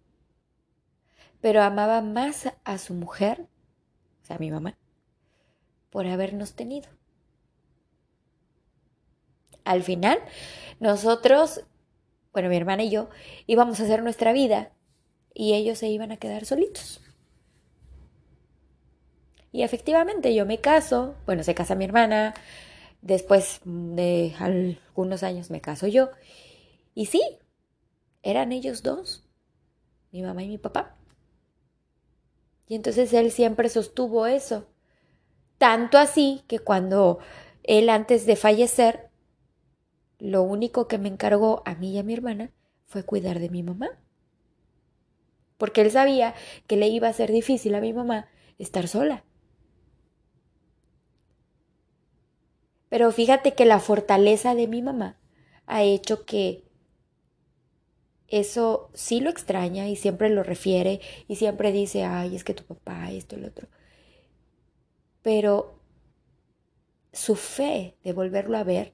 pero 1.40 1.62
amaba 1.62 2.00
más 2.00 2.52
a 2.64 2.76
su 2.78 2.92
mujer, 2.92 3.46
o 4.20 4.26
sea, 4.26 4.34
a 4.34 4.40
mi 4.40 4.50
mamá, 4.50 4.76
por 5.90 6.08
habernos 6.08 6.54
tenido. 6.54 6.88
Al 9.62 9.84
final, 9.84 10.18
nosotros, 10.80 11.64
bueno, 12.32 12.49
mi 12.49 12.56
hermana 12.56 12.82
y 12.82 12.90
yo, 12.90 13.08
íbamos 13.46 13.78
a 13.78 13.84
hacer 13.84 14.02
nuestra 14.02 14.32
vida 14.32 14.73
y 15.34 15.54
ellos 15.54 15.78
se 15.78 15.87
iban 15.87 16.11
a 16.11 16.16
quedar 16.16 16.46
solitos. 16.46 17.00
Y 19.52 19.62
efectivamente 19.62 20.34
yo 20.34 20.46
me 20.46 20.58
caso, 20.58 21.14
bueno, 21.26 21.44
se 21.44 21.54
casa 21.54 21.76
mi 21.76 21.84
hermana, 21.84 22.34
después 23.04 23.61
de 23.64 24.34
algunos 24.38 25.23
años 25.23 25.50
me 25.50 25.61
caso 25.61 25.87
yo. 25.87 26.11
Y 26.94 27.06
sí, 27.06 27.20
eran 28.23 28.50
ellos 28.50 28.82
dos, 28.82 29.28
mi 30.11 30.23
mamá 30.23 30.42
y 30.42 30.49
mi 30.49 30.58
papá. 30.58 30.96
Y 32.66 32.75
entonces 32.75 33.12
él 33.12 33.30
siempre 33.30 33.68
sostuvo 33.68 34.26
eso. 34.26 34.66
Tanto 35.58 35.99
así 35.99 36.42
que 36.49 36.58
cuando 36.58 37.18
él 37.62 37.90
antes 37.90 38.25
de 38.26 38.37
fallecer, 38.37 39.11
lo 40.18 40.42
único 40.42 40.88
que 40.88 40.99
me 40.99 41.08
encargó 41.08 41.62
a 41.66 41.75
mí 41.75 41.92
y 41.92 41.99
a 41.99 42.02
mi 42.02 42.14
hermana 42.14 42.52
fue 42.87 43.04
cuidar 43.04 43.38
de 43.38 43.50
mi 43.50 43.62
mamá. 43.62 43.90
Porque 45.58 45.82
él 45.82 45.90
sabía 45.90 46.34
que 46.66 46.76
le 46.76 46.88
iba 46.88 47.08
a 47.08 47.12
ser 47.12 47.30
difícil 47.30 47.75
a 47.75 47.80
mi 47.80 47.92
mamá 47.92 48.28
estar 48.58 48.88
sola. 48.88 49.25
Pero 52.94 53.10
fíjate 53.10 53.54
que 53.54 53.64
la 53.64 53.80
fortaleza 53.80 54.54
de 54.54 54.68
mi 54.68 54.80
mamá 54.80 55.18
ha 55.66 55.82
hecho 55.82 56.24
que 56.24 56.62
eso 58.28 58.88
sí 58.94 59.18
lo 59.18 59.30
extraña 59.30 59.88
y 59.88 59.96
siempre 59.96 60.30
lo 60.30 60.44
refiere 60.44 61.00
y 61.26 61.34
siempre 61.34 61.72
dice, 61.72 62.04
ay, 62.04 62.36
es 62.36 62.44
que 62.44 62.54
tu 62.54 62.62
papá, 62.62 63.10
esto 63.10 63.36
lo 63.36 63.48
otro. 63.48 63.66
Pero 65.22 65.80
su 67.12 67.34
fe 67.34 67.96
de 68.04 68.12
volverlo 68.12 68.56
a 68.56 68.62
ver 68.62 68.92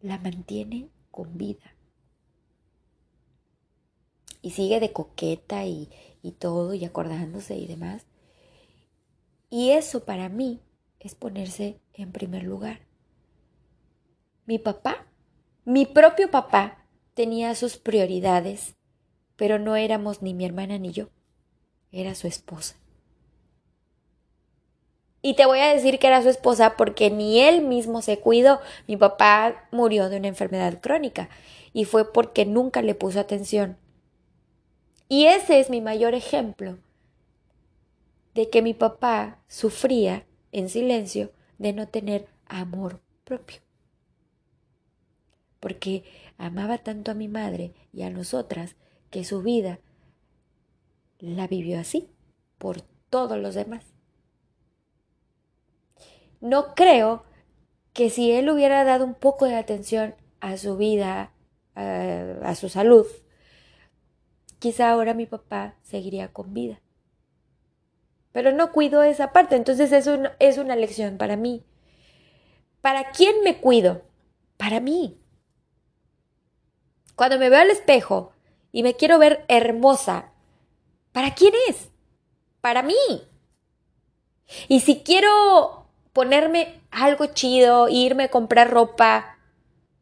la 0.00 0.16
mantiene 0.16 0.88
con 1.10 1.36
vida. 1.36 1.76
Y 4.40 4.52
sigue 4.52 4.80
de 4.80 4.94
coqueta 4.94 5.66
y, 5.66 5.90
y 6.22 6.32
todo 6.32 6.72
y 6.72 6.86
acordándose 6.86 7.58
y 7.58 7.66
demás. 7.66 8.06
Y 9.50 9.72
eso 9.72 10.06
para 10.06 10.30
mí 10.30 10.62
es 10.98 11.14
ponerse 11.14 11.78
en 11.92 12.10
primer 12.10 12.44
lugar. 12.44 12.87
Mi 14.48 14.58
papá, 14.58 15.04
mi 15.66 15.84
propio 15.84 16.30
papá, 16.30 16.78
tenía 17.12 17.54
sus 17.54 17.76
prioridades, 17.76 18.76
pero 19.36 19.58
no 19.58 19.76
éramos 19.76 20.22
ni 20.22 20.32
mi 20.32 20.46
hermana 20.46 20.78
ni 20.78 20.90
yo, 20.90 21.10
era 21.92 22.14
su 22.14 22.28
esposa. 22.28 22.76
Y 25.20 25.34
te 25.34 25.44
voy 25.44 25.58
a 25.58 25.74
decir 25.74 25.98
que 25.98 26.06
era 26.06 26.22
su 26.22 26.30
esposa 26.30 26.78
porque 26.78 27.10
ni 27.10 27.40
él 27.40 27.60
mismo 27.60 28.00
se 28.00 28.20
cuidó. 28.20 28.58
Mi 28.86 28.96
papá 28.96 29.68
murió 29.70 30.08
de 30.08 30.16
una 30.16 30.28
enfermedad 30.28 30.80
crónica 30.80 31.28
y 31.74 31.84
fue 31.84 32.10
porque 32.10 32.46
nunca 32.46 32.80
le 32.80 32.94
puso 32.94 33.20
atención. 33.20 33.76
Y 35.10 35.26
ese 35.26 35.60
es 35.60 35.68
mi 35.68 35.82
mayor 35.82 36.14
ejemplo 36.14 36.78
de 38.32 38.48
que 38.48 38.62
mi 38.62 38.72
papá 38.72 39.42
sufría 39.46 40.24
en 40.52 40.70
silencio 40.70 41.32
de 41.58 41.74
no 41.74 41.86
tener 41.86 42.28
amor 42.46 43.02
propio. 43.24 43.67
Porque 45.60 46.04
amaba 46.36 46.78
tanto 46.78 47.10
a 47.10 47.14
mi 47.14 47.28
madre 47.28 47.72
y 47.92 48.02
a 48.02 48.10
nosotras 48.10 48.76
que 49.10 49.24
su 49.24 49.42
vida 49.42 49.80
la 51.18 51.46
vivió 51.46 51.80
así 51.80 52.10
por 52.58 52.82
todos 53.10 53.38
los 53.38 53.54
demás. 53.54 53.84
No 56.40 56.74
creo 56.74 57.24
que 57.92 58.10
si 58.10 58.30
él 58.30 58.48
hubiera 58.48 58.84
dado 58.84 59.04
un 59.04 59.14
poco 59.14 59.46
de 59.46 59.56
atención 59.56 60.14
a 60.40 60.56
su 60.56 60.76
vida, 60.76 61.32
a, 61.74 62.54
su 62.54 62.68
salud, 62.68 63.06
quizá 64.58 64.90
ahora 64.90 65.14
mi 65.14 65.26
papá 65.26 65.74
seguiría 65.82 66.32
con 66.32 66.54
vida. 66.54 66.80
Pero 68.32 68.52
no 68.52 68.72
cuido 68.72 69.02
esa 69.02 69.32
parte, 69.32 69.56
entonces 69.56 69.90
es, 69.90 70.08
es 70.38 70.58
una 70.58 70.76
lección 70.76 71.18
para 71.18 71.36
mí. 71.36 71.64
¿Para 72.80 73.10
quién 73.10 73.42
me 73.42 73.60
cuido? 73.60 74.02
Para 74.56 74.78
mí. 74.78 75.18
Cuando 77.18 77.36
me 77.36 77.50
veo 77.50 77.60
al 77.60 77.70
espejo 77.72 78.30
y 78.70 78.84
me 78.84 78.94
quiero 78.94 79.18
ver 79.18 79.44
hermosa, 79.48 80.30
¿para 81.10 81.34
quién 81.34 81.52
es? 81.68 81.88
Para 82.60 82.84
mí. 82.84 82.94
Y 84.68 84.78
si 84.78 85.00
quiero 85.00 85.88
ponerme 86.12 86.80
algo 86.92 87.26
chido, 87.26 87.88
irme 87.88 88.22
a 88.22 88.30
comprar 88.30 88.70
ropa, 88.70 89.36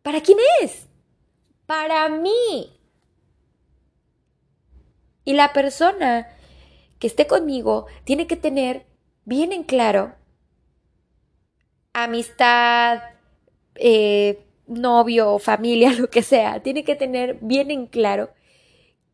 ¿para 0.02 0.20
quién 0.20 0.36
es? 0.60 0.88
Para 1.64 2.06
mí. 2.10 2.78
Y 5.24 5.32
la 5.32 5.54
persona 5.54 6.28
que 6.98 7.06
esté 7.06 7.26
conmigo 7.26 7.86
tiene 8.04 8.26
que 8.26 8.36
tener 8.36 8.84
bien 9.24 9.54
en 9.54 9.62
claro 9.62 10.14
amistad, 11.94 13.00
eh, 13.76 14.45
novio, 14.66 15.38
familia, 15.40 15.92
lo 15.92 16.10
que 16.10 16.22
sea, 16.22 16.62
tiene 16.62 16.84
que 16.84 16.96
tener 16.96 17.38
bien 17.40 17.70
en 17.70 17.86
claro 17.86 18.30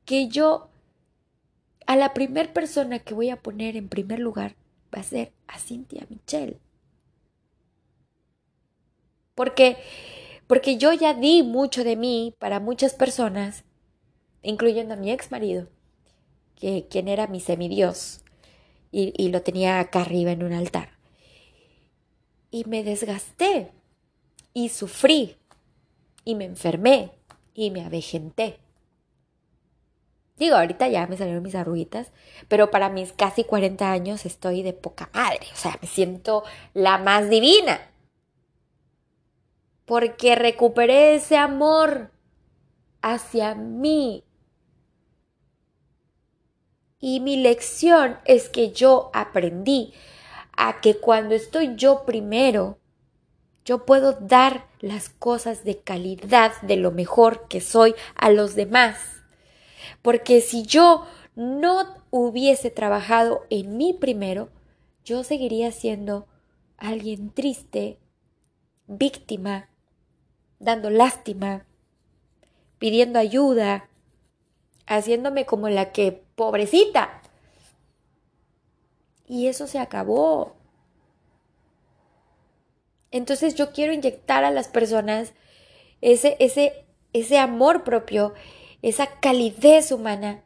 que 0.04 0.28
yo 0.28 0.68
a 1.86 1.96
la 1.96 2.14
primer 2.14 2.52
persona 2.52 2.98
que 2.98 3.14
voy 3.14 3.30
a 3.30 3.40
poner 3.40 3.76
en 3.76 3.88
primer 3.88 4.18
lugar 4.18 4.56
va 4.94 5.00
a 5.00 5.04
ser 5.04 5.32
a 5.46 5.58
Cynthia 5.58 6.06
Michelle. 6.08 6.58
Porque, 9.34 9.76
porque 10.46 10.76
yo 10.76 10.92
ya 10.92 11.14
di 11.14 11.42
mucho 11.42 11.84
de 11.84 11.96
mí 11.96 12.34
para 12.38 12.60
muchas 12.60 12.94
personas, 12.94 13.64
incluyendo 14.42 14.94
a 14.94 14.96
mi 14.96 15.10
ex 15.10 15.30
marido, 15.30 15.68
que 16.56 16.86
quien 16.88 17.08
era 17.08 17.26
mi 17.26 17.40
semidios, 17.40 18.22
y, 18.90 19.14
y 19.16 19.28
lo 19.28 19.42
tenía 19.42 19.80
acá 19.80 20.02
arriba 20.02 20.32
en 20.32 20.42
un 20.42 20.52
altar. 20.52 20.90
Y 22.50 22.64
me 22.66 22.84
desgasté 22.84 23.72
y 24.52 24.68
sufrí 24.68 25.36
y 26.24 26.34
me 26.34 26.44
enfermé 26.44 27.12
y 27.54 27.70
me 27.70 27.84
avejenté. 27.84 28.58
Digo, 30.36 30.56
ahorita 30.56 30.88
ya 30.88 31.06
me 31.06 31.16
salieron 31.16 31.42
mis 31.42 31.54
arruguitas, 31.54 32.10
pero 32.48 32.70
para 32.70 32.88
mis 32.88 33.12
casi 33.12 33.44
40 33.44 33.92
años 33.92 34.26
estoy 34.26 34.62
de 34.62 34.72
poca 34.72 35.08
madre, 35.12 35.46
o 35.52 35.56
sea, 35.56 35.78
me 35.80 35.86
siento 35.86 36.42
la 36.74 36.98
más 36.98 37.28
divina. 37.28 37.80
Porque 39.84 40.34
recuperé 40.34 41.14
ese 41.14 41.36
amor 41.36 42.10
hacia 43.02 43.54
mí. 43.54 44.24
Y 46.98 47.20
mi 47.20 47.36
lección 47.36 48.18
es 48.24 48.48
que 48.48 48.72
yo 48.72 49.10
aprendí 49.12 49.92
a 50.56 50.80
que 50.80 50.96
cuando 50.96 51.34
estoy 51.34 51.74
yo 51.76 52.04
primero, 52.04 52.78
yo 53.64 53.84
puedo 53.84 54.12
dar 54.12 54.66
las 54.80 55.08
cosas 55.08 55.64
de 55.64 55.78
calidad 55.78 56.52
de 56.62 56.76
lo 56.76 56.90
mejor 56.90 57.46
que 57.48 57.60
soy 57.60 57.94
a 58.14 58.30
los 58.30 58.54
demás. 58.54 58.98
Porque 60.02 60.40
si 60.40 60.64
yo 60.64 61.06
no 61.34 61.86
hubiese 62.10 62.70
trabajado 62.70 63.46
en 63.50 63.76
mí 63.76 63.96
primero, 63.98 64.48
yo 65.04 65.24
seguiría 65.24 65.72
siendo 65.72 66.26
alguien 66.76 67.30
triste, 67.30 67.98
víctima, 68.86 69.68
dando 70.58 70.90
lástima, 70.90 71.64
pidiendo 72.78 73.18
ayuda, 73.18 73.88
haciéndome 74.86 75.46
como 75.46 75.68
la 75.68 75.92
que 75.92 76.24
pobrecita. 76.34 77.22
Y 79.26 79.46
eso 79.46 79.66
se 79.66 79.78
acabó. 79.78 80.56
Entonces 83.12 83.54
yo 83.54 83.72
quiero 83.72 83.92
inyectar 83.92 84.42
a 84.42 84.50
las 84.50 84.68
personas 84.68 85.34
ese, 86.00 86.36
ese, 86.40 86.84
ese 87.12 87.38
amor 87.38 87.84
propio, 87.84 88.34
esa 88.82 89.20
calidez 89.20 89.92
humana 89.92 90.42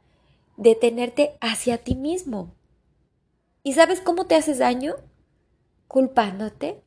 de 0.58 0.74
tenerte 0.74 1.38
hacia 1.40 1.78
ti 1.78 1.94
mismo. 1.94 2.54
¿Y 3.62 3.72
sabes 3.72 4.00
cómo 4.00 4.26
te 4.26 4.34
haces 4.34 4.58
daño? 4.58 4.96
Culpándote, 5.88 6.82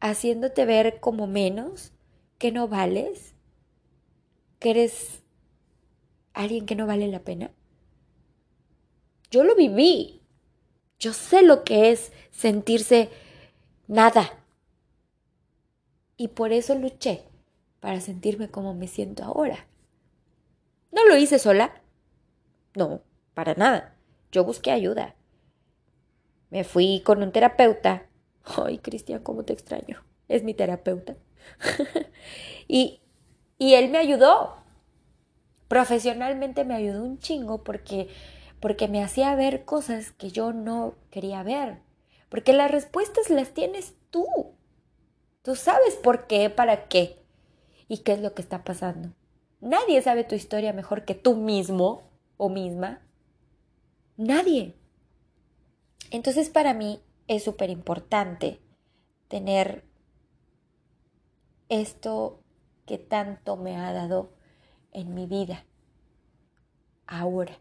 haciéndote 0.00 0.64
ver 0.64 1.00
como 1.00 1.26
menos, 1.26 1.92
que 2.38 2.52
no 2.52 2.68
vales, 2.68 3.34
que 4.58 4.70
eres 4.70 5.22
alguien 6.34 6.66
que 6.66 6.76
no 6.76 6.86
vale 6.86 7.08
la 7.08 7.20
pena. 7.20 7.50
Yo 9.30 9.44
lo 9.44 9.54
viví. 9.54 10.20
Yo 10.98 11.12
sé 11.12 11.42
lo 11.42 11.64
que 11.64 11.90
es 11.90 12.12
sentirse 12.30 13.08
nada. 13.88 14.43
Y 16.16 16.28
por 16.28 16.52
eso 16.52 16.74
luché, 16.76 17.24
para 17.80 18.00
sentirme 18.00 18.48
como 18.48 18.74
me 18.74 18.86
siento 18.86 19.24
ahora. 19.24 19.66
No 20.92 21.04
lo 21.06 21.16
hice 21.16 21.38
sola. 21.38 21.82
No, 22.74 23.02
para 23.34 23.54
nada. 23.54 23.96
Yo 24.30 24.44
busqué 24.44 24.70
ayuda. 24.70 25.16
Me 26.50 26.62
fui 26.64 27.02
con 27.04 27.22
un 27.22 27.32
terapeuta. 27.32 28.06
Ay, 28.44 28.78
Cristian, 28.78 29.22
cómo 29.22 29.44
te 29.44 29.52
extraño. 29.52 30.04
Es 30.28 30.44
mi 30.44 30.54
terapeuta. 30.54 31.16
y, 32.68 33.00
y 33.58 33.74
él 33.74 33.90
me 33.90 33.98
ayudó. 33.98 34.56
Profesionalmente 35.66 36.64
me 36.64 36.74
ayudó 36.74 37.02
un 37.02 37.18
chingo 37.18 37.64
porque, 37.64 38.08
porque 38.60 38.86
me 38.86 39.02
hacía 39.02 39.34
ver 39.34 39.64
cosas 39.64 40.12
que 40.12 40.30
yo 40.30 40.52
no 40.52 40.94
quería 41.10 41.42
ver. 41.42 41.80
Porque 42.28 42.52
las 42.52 42.70
respuestas 42.70 43.30
las 43.30 43.52
tienes 43.52 43.94
tú. 44.10 44.53
Tú 45.44 45.56
sabes 45.56 45.96
por 45.96 46.26
qué, 46.26 46.48
para 46.48 46.88
qué 46.88 47.22
y 47.86 47.98
qué 47.98 48.14
es 48.14 48.20
lo 48.20 48.32
que 48.32 48.40
está 48.40 48.64
pasando. 48.64 49.12
Nadie 49.60 50.00
sabe 50.00 50.24
tu 50.24 50.34
historia 50.34 50.72
mejor 50.72 51.04
que 51.04 51.14
tú 51.14 51.36
mismo 51.36 52.10
o 52.38 52.48
misma. 52.48 53.02
Nadie. 54.16 54.74
Entonces 56.10 56.48
para 56.48 56.72
mí 56.72 57.02
es 57.28 57.44
súper 57.44 57.68
importante 57.68 58.58
tener 59.28 59.84
esto 61.68 62.40
que 62.86 62.96
tanto 62.96 63.56
me 63.56 63.76
ha 63.76 63.92
dado 63.92 64.32
en 64.92 65.12
mi 65.12 65.26
vida. 65.26 65.66
Ahora 67.06 67.58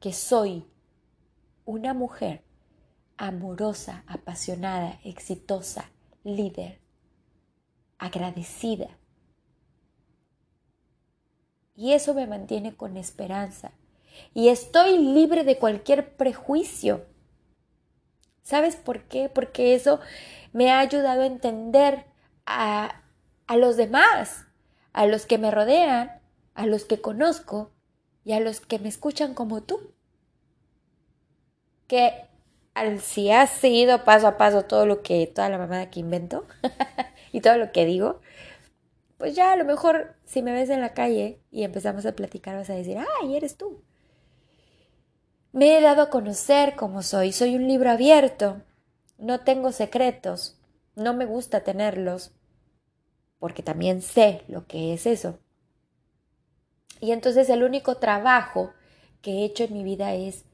que 0.00 0.12
soy 0.12 0.66
una 1.64 1.94
mujer 1.94 2.44
amorosa, 3.16 4.04
apasionada, 4.06 5.00
exitosa, 5.02 5.90
líder, 6.24 6.80
agradecida. 7.98 8.98
Y 11.74 11.92
eso 11.92 12.14
me 12.14 12.26
mantiene 12.26 12.76
con 12.76 12.96
esperanza. 12.96 13.72
Y 14.34 14.48
estoy 14.48 14.98
libre 14.98 15.44
de 15.44 15.58
cualquier 15.58 16.16
prejuicio. 16.16 17.06
¿Sabes 18.42 18.76
por 18.76 19.04
qué? 19.04 19.28
Porque 19.28 19.74
eso 19.74 20.00
me 20.52 20.70
ha 20.70 20.80
ayudado 20.80 21.22
a 21.22 21.26
entender 21.26 22.04
a, 22.44 23.02
a 23.46 23.56
los 23.56 23.76
demás, 23.76 24.46
a 24.92 25.06
los 25.06 25.26
que 25.26 25.38
me 25.38 25.50
rodean, 25.50 26.20
a 26.54 26.66
los 26.66 26.84
que 26.84 27.00
conozco 27.00 27.72
y 28.24 28.32
a 28.32 28.40
los 28.40 28.60
que 28.60 28.78
me 28.78 28.88
escuchan 28.88 29.34
como 29.34 29.62
tú. 29.62 29.94
Que 31.86 32.26
si 33.00 33.30
has 33.30 33.50
seguido 33.50 34.04
paso 34.04 34.26
a 34.26 34.38
paso 34.38 34.64
todo 34.64 34.86
lo 34.86 35.02
que, 35.02 35.26
toda 35.26 35.48
la 35.48 35.58
mamada 35.58 35.90
que 35.90 36.00
invento 36.00 36.46
y 37.32 37.40
todo 37.40 37.56
lo 37.56 37.72
que 37.72 37.84
digo, 37.84 38.20
pues 39.18 39.34
ya 39.36 39.52
a 39.52 39.56
lo 39.56 39.64
mejor 39.64 40.16
si 40.24 40.42
me 40.42 40.52
ves 40.52 40.70
en 40.70 40.80
la 40.80 40.94
calle 40.94 41.40
y 41.50 41.64
empezamos 41.64 42.06
a 42.06 42.12
platicar 42.12 42.56
vas 42.56 42.70
a 42.70 42.74
decir, 42.74 42.98
ay, 43.20 43.36
eres 43.36 43.56
tú. 43.56 43.82
Me 45.52 45.76
he 45.76 45.80
dado 45.82 46.02
a 46.02 46.10
conocer 46.10 46.74
como 46.76 47.02
soy, 47.02 47.32
soy 47.32 47.56
un 47.56 47.68
libro 47.68 47.90
abierto, 47.90 48.62
no 49.18 49.40
tengo 49.40 49.70
secretos, 49.70 50.58
no 50.96 51.14
me 51.14 51.26
gusta 51.26 51.60
tenerlos, 51.60 52.32
porque 53.38 53.62
también 53.62 54.00
sé 54.02 54.42
lo 54.48 54.66
que 54.66 54.94
es 54.94 55.06
eso. 55.06 55.38
Y 57.00 57.12
entonces 57.12 57.50
el 57.50 57.62
único 57.64 57.96
trabajo 57.96 58.72
que 59.20 59.30
he 59.32 59.44
hecho 59.44 59.64
en 59.64 59.74
mi 59.74 59.84
vida 59.84 60.14
es, 60.14 60.46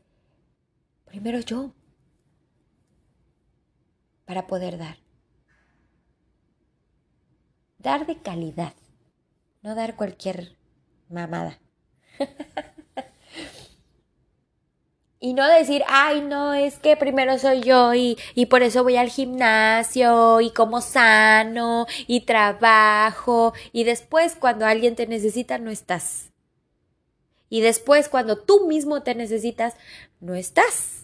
primero 1.04 1.38
yo, 1.38 1.74
para 4.28 4.46
poder 4.46 4.76
dar. 4.76 4.98
Dar 7.78 8.04
de 8.04 8.20
calidad, 8.20 8.74
no 9.62 9.74
dar 9.74 9.96
cualquier 9.96 10.54
mamada. 11.08 11.58
y 15.18 15.32
no 15.32 15.48
decir, 15.48 15.82
ay, 15.88 16.20
no, 16.20 16.52
es 16.52 16.78
que 16.78 16.94
primero 16.98 17.38
soy 17.38 17.62
yo 17.62 17.94
y, 17.94 18.18
y, 18.34 18.46
por 18.46 18.62
eso 18.62 18.82
voy 18.82 18.96
al 18.98 19.08
gimnasio 19.08 20.42
y 20.42 20.50
como 20.50 20.82
sano 20.82 21.86
y 22.06 22.26
trabajo 22.26 23.54
y 23.72 23.84
después 23.84 24.36
cuando 24.38 24.66
alguien 24.66 24.94
te 24.94 25.06
necesita 25.06 25.56
no 25.56 25.70
estás. 25.70 26.32
Y 27.48 27.62
después 27.62 28.10
cuando 28.10 28.36
tú 28.36 28.66
mismo 28.66 29.02
te 29.02 29.14
necesitas 29.14 29.74
no 30.20 30.34
estás 30.34 30.97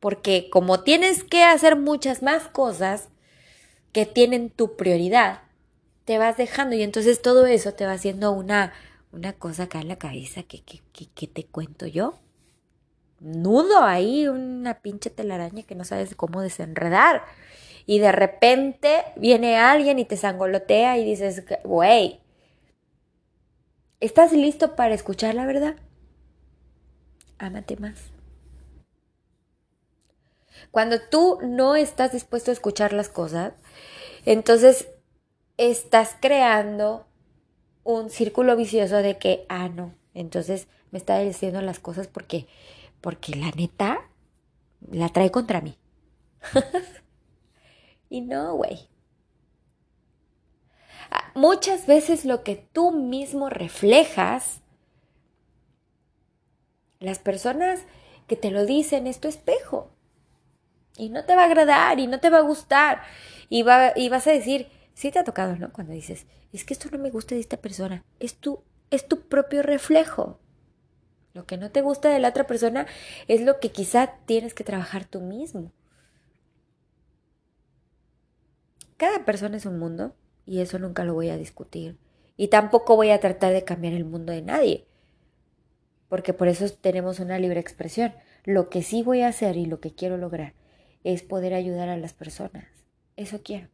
porque 0.00 0.48
como 0.50 0.82
tienes 0.82 1.22
que 1.22 1.44
hacer 1.44 1.76
muchas 1.76 2.22
más 2.22 2.48
cosas 2.48 3.08
que 3.92 4.06
tienen 4.06 4.50
tu 4.50 4.76
prioridad, 4.76 5.42
te 6.04 6.18
vas 6.18 6.36
dejando 6.36 6.74
y 6.74 6.82
entonces 6.82 7.22
todo 7.22 7.46
eso 7.46 7.74
te 7.74 7.86
va 7.86 7.92
haciendo 7.92 8.32
una, 8.32 8.72
una 9.12 9.34
cosa 9.34 9.64
acá 9.64 9.80
en 9.80 9.88
la 9.88 9.98
cabeza 9.98 10.42
que, 10.42 10.62
que, 10.62 10.80
que, 10.92 11.26
te 11.26 11.44
cuento 11.44 11.86
yo. 11.86 12.14
Nudo 13.20 13.84
ahí, 13.84 14.26
una 14.26 14.80
pinche 14.80 15.10
telaraña 15.10 15.62
que 15.64 15.74
no 15.74 15.84
sabes 15.84 16.14
cómo 16.14 16.40
desenredar. 16.40 17.22
Y 17.84 17.98
de 17.98 18.12
repente 18.12 19.04
viene 19.16 19.58
alguien 19.58 19.98
y 19.98 20.06
te 20.06 20.16
sangolotea 20.16 20.96
y 20.96 21.04
dices, 21.04 21.44
güey, 21.64 22.20
¿estás 24.00 24.32
listo 24.32 24.76
para 24.76 24.94
escuchar 24.94 25.34
la 25.34 25.44
verdad? 25.44 25.76
Ámate 27.38 27.76
más. 27.76 28.10
Cuando 30.70 31.00
tú 31.00 31.38
no 31.42 31.74
estás 31.74 32.12
dispuesto 32.12 32.50
a 32.50 32.54
escuchar 32.54 32.92
las 32.92 33.08
cosas, 33.08 33.54
entonces 34.24 34.88
estás 35.56 36.16
creando 36.20 37.06
un 37.82 38.10
círculo 38.10 38.56
vicioso 38.56 38.96
de 38.98 39.18
que, 39.18 39.46
ah, 39.48 39.68
no, 39.68 39.94
entonces 40.14 40.68
me 40.90 40.98
está 40.98 41.18
diciendo 41.18 41.60
las 41.60 41.80
cosas 41.80 42.06
porque, 42.06 42.46
porque 43.00 43.34
la 43.34 43.50
neta 43.50 44.08
la 44.90 45.08
trae 45.08 45.30
contra 45.30 45.60
mí. 45.60 45.76
y 48.08 48.20
no, 48.20 48.54
güey. 48.54 48.88
Ah, 51.10 51.32
muchas 51.34 51.86
veces 51.86 52.24
lo 52.24 52.44
que 52.44 52.54
tú 52.54 52.92
mismo 52.92 53.50
reflejas, 53.50 54.60
las 57.00 57.18
personas 57.18 57.80
que 58.28 58.36
te 58.36 58.52
lo 58.52 58.64
dicen 58.64 59.08
es 59.08 59.18
tu 59.18 59.26
espejo 59.26 59.90
y 61.00 61.08
no 61.08 61.24
te 61.24 61.34
va 61.34 61.42
a 61.42 61.46
agradar 61.46 61.98
y 61.98 62.06
no 62.06 62.20
te 62.20 62.28
va 62.28 62.38
a 62.38 62.42
gustar 62.42 63.00
y, 63.48 63.62
va, 63.62 63.94
y 63.96 64.10
vas 64.10 64.26
a 64.26 64.32
decir, 64.32 64.68
sí 64.92 65.10
te 65.10 65.18
ha 65.18 65.24
tocado, 65.24 65.56
¿no? 65.56 65.72
Cuando 65.72 65.94
dices, 65.94 66.26
es 66.52 66.64
que 66.64 66.74
esto 66.74 66.90
no 66.92 66.98
me 66.98 67.10
gusta 67.10 67.34
de 67.34 67.40
esta 67.40 67.56
persona, 67.56 68.04
es 68.18 68.34
tu, 68.34 68.62
es 68.90 69.08
tu 69.08 69.22
propio 69.26 69.62
reflejo. 69.62 70.38
Lo 71.32 71.46
que 71.46 71.56
no 71.56 71.70
te 71.70 71.80
gusta 71.80 72.10
de 72.10 72.18
la 72.18 72.28
otra 72.28 72.46
persona 72.46 72.86
es 73.28 73.40
lo 73.40 73.60
que 73.60 73.72
quizá 73.72 74.18
tienes 74.26 74.52
que 74.52 74.62
trabajar 74.62 75.06
tú 75.06 75.20
mismo. 75.20 75.72
Cada 78.98 79.24
persona 79.24 79.56
es 79.56 79.64
un 79.64 79.78
mundo 79.78 80.14
y 80.44 80.60
eso 80.60 80.78
nunca 80.78 81.04
lo 81.04 81.14
voy 81.14 81.30
a 81.30 81.38
discutir. 81.38 81.96
Y 82.36 82.48
tampoco 82.48 82.96
voy 82.96 83.10
a 83.10 83.20
tratar 83.20 83.54
de 83.54 83.64
cambiar 83.64 83.94
el 83.94 84.04
mundo 84.04 84.32
de 84.32 84.42
nadie. 84.42 84.86
porque 86.08 86.34
por 86.34 86.48
eso 86.48 86.68
tenemos 86.68 87.20
una 87.20 87.38
libre 87.38 87.60
expresión. 87.60 88.12
Lo 88.44 88.68
que 88.68 88.82
sí 88.82 89.04
voy 89.04 89.22
a 89.22 89.28
hacer 89.28 89.56
y 89.56 89.64
lo 89.64 89.78
que 89.78 89.94
quiero 89.94 90.16
lograr 90.16 90.54
es 91.04 91.22
poder 91.22 91.54
ayudar 91.54 91.88
a 91.88 91.96
las 91.96 92.12
personas. 92.12 92.66
Eso 93.16 93.40
quiero. 93.42 93.68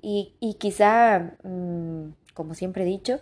Y, 0.00 0.34
y 0.40 0.54
quizá, 0.54 1.36
mm, 1.42 2.14
como 2.34 2.54
siempre 2.54 2.82
he 2.82 2.86
dicho, 2.86 3.20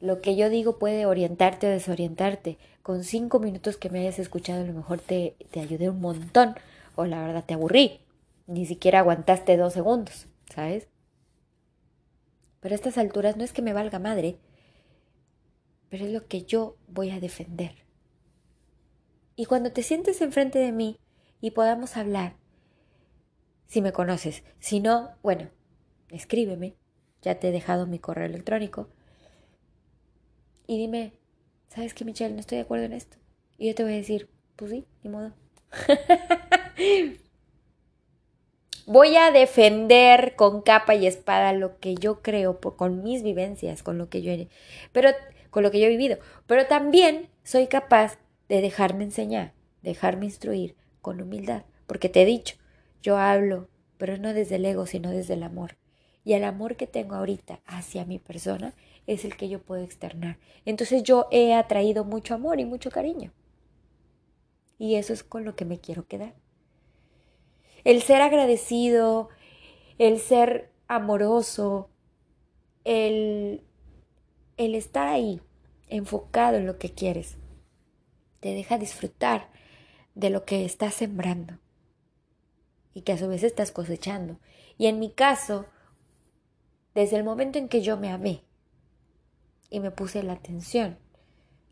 lo 0.00 0.20
que 0.20 0.36
yo 0.36 0.48
digo 0.50 0.78
puede 0.78 1.06
orientarte 1.06 1.66
o 1.66 1.70
desorientarte. 1.70 2.58
Con 2.82 3.04
cinco 3.04 3.38
minutos 3.38 3.76
que 3.76 3.90
me 3.90 4.00
hayas 4.00 4.18
escuchado, 4.18 4.62
a 4.62 4.66
lo 4.66 4.72
mejor 4.72 5.00
te, 5.00 5.36
te 5.50 5.60
ayudé 5.60 5.90
un 5.90 6.00
montón. 6.00 6.54
O 6.96 7.04
la 7.04 7.24
verdad 7.24 7.44
te 7.44 7.54
aburrí. 7.54 8.00
Ni 8.46 8.66
siquiera 8.66 9.00
aguantaste 9.00 9.56
dos 9.56 9.72
segundos, 9.72 10.26
¿sabes? 10.52 10.88
Pero 12.60 12.74
a 12.74 12.76
estas 12.76 12.98
alturas 12.98 13.36
no 13.36 13.44
es 13.44 13.52
que 13.52 13.62
me 13.62 13.72
valga 13.72 13.98
madre, 13.98 14.36
pero 15.88 16.04
es 16.04 16.12
lo 16.12 16.26
que 16.26 16.42
yo 16.42 16.76
voy 16.88 17.10
a 17.10 17.20
defender. 17.20 17.72
Y 19.36 19.46
cuando 19.46 19.72
te 19.72 19.82
sientes 19.82 20.20
enfrente 20.20 20.58
de 20.58 20.72
mí 20.72 20.98
y 21.40 21.52
podamos 21.52 21.96
hablar, 21.96 22.34
si 23.66 23.82
me 23.82 23.92
conoces, 23.92 24.42
si 24.58 24.80
no, 24.80 25.10
bueno, 25.22 25.48
escríbeme, 26.10 26.76
ya 27.22 27.38
te 27.38 27.48
he 27.48 27.52
dejado 27.52 27.86
mi 27.86 27.98
correo 27.98 28.26
electrónico, 28.26 28.88
y 30.70 30.78
dime, 30.78 31.14
¿sabes 31.66 31.94
qué, 31.94 32.04
Michelle? 32.04 32.32
No 32.32 32.38
estoy 32.38 32.58
de 32.58 32.62
acuerdo 32.62 32.84
en 32.84 32.92
esto. 32.92 33.16
Y 33.58 33.66
yo 33.66 33.74
te 33.74 33.82
voy 33.82 33.94
a 33.94 33.96
decir, 33.96 34.28
pues 34.54 34.70
sí, 34.70 34.86
ni 35.02 35.10
modo. 35.10 35.32
voy 38.86 39.16
a 39.16 39.32
defender 39.32 40.36
con 40.36 40.62
capa 40.62 40.94
y 40.94 41.08
espada 41.08 41.52
lo 41.54 41.80
que 41.80 41.96
yo 41.96 42.22
creo, 42.22 42.60
con 42.60 43.02
mis 43.02 43.24
vivencias, 43.24 43.82
con 43.82 43.98
lo 43.98 44.08
que 44.08 44.22
yo 44.22 44.32
pero 44.92 45.10
con 45.50 45.64
lo 45.64 45.72
que 45.72 45.80
yo 45.80 45.86
he 45.86 45.90
vivido. 45.90 46.18
Pero 46.46 46.66
también 46.66 47.28
soy 47.42 47.66
capaz 47.66 48.18
de 48.48 48.60
dejarme 48.60 49.02
enseñar, 49.02 49.54
dejarme 49.82 50.26
instruir 50.26 50.76
con 51.00 51.20
humildad, 51.20 51.64
porque 51.86 52.08
te 52.08 52.22
he 52.22 52.26
dicho, 52.26 52.56
yo 53.02 53.16
hablo, 53.16 53.68
pero 53.98 54.18
no 54.18 54.32
desde 54.34 54.56
el 54.56 54.64
ego, 54.64 54.86
sino 54.86 55.10
desde 55.10 55.34
el 55.34 55.42
amor. 55.42 55.76
Y 56.24 56.34
el 56.34 56.44
amor 56.44 56.76
que 56.76 56.86
tengo 56.86 57.14
ahorita 57.14 57.60
hacia 57.66 58.04
mi 58.04 58.18
persona 58.18 58.74
es 59.06 59.24
el 59.24 59.36
que 59.36 59.48
yo 59.48 59.60
puedo 59.62 59.82
externar. 59.82 60.38
Entonces 60.64 61.02
yo 61.02 61.28
he 61.30 61.54
atraído 61.54 62.04
mucho 62.04 62.34
amor 62.34 62.60
y 62.60 62.64
mucho 62.64 62.90
cariño. 62.90 63.32
Y 64.78 64.96
eso 64.96 65.12
es 65.12 65.22
con 65.22 65.44
lo 65.44 65.56
que 65.56 65.64
me 65.64 65.78
quiero 65.78 66.06
quedar. 66.06 66.34
El 67.84 68.02
ser 68.02 68.20
agradecido, 68.20 69.28
el 69.98 70.18
ser 70.18 70.70
amoroso, 70.88 71.88
el, 72.84 73.62
el 74.56 74.74
estar 74.74 75.08
ahí, 75.08 75.40
enfocado 75.88 76.56
en 76.56 76.66
lo 76.66 76.78
que 76.78 76.92
quieres, 76.92 77.36
te 78.40 78.54
deja 78.54 78.78
disfrutar 78.78 79.50
de 80.20 80.28
lo 80.28 80.44
que 80.44 80.66
estás 80.66 80.94
sembrando 80.94 81.58
y 82.92 83.02
que 83.02 83.12
a 83.12 83.18
su 83.18 83.26
vez 83.26 83.42
estás 83.42 83.72
cosechando. 83.72 84.38
Y 84.76 84.86
en 84.86 84.98
mi 84.98 85.10
caso, 85.10 85.64
desde 86.94 87.16
el 87.16 87.24
momento 87.24 87.58
en 87.58 87.68
que 87.68 87.80
yo 87.80 87.96
me 87.96 88.10
amé 88.10 88.42
y 89.70 89.80
me 89.80 89.90
puse 89.90 90.22
la 90.22 90.34
atención, 90.34 90.98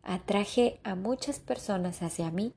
atraje 0.02 0.80
a 0.82 0.94
muchas 0.94 1.40
personas 1.40 2.02
hacia 2.02 2.30
mí 2.30 2.54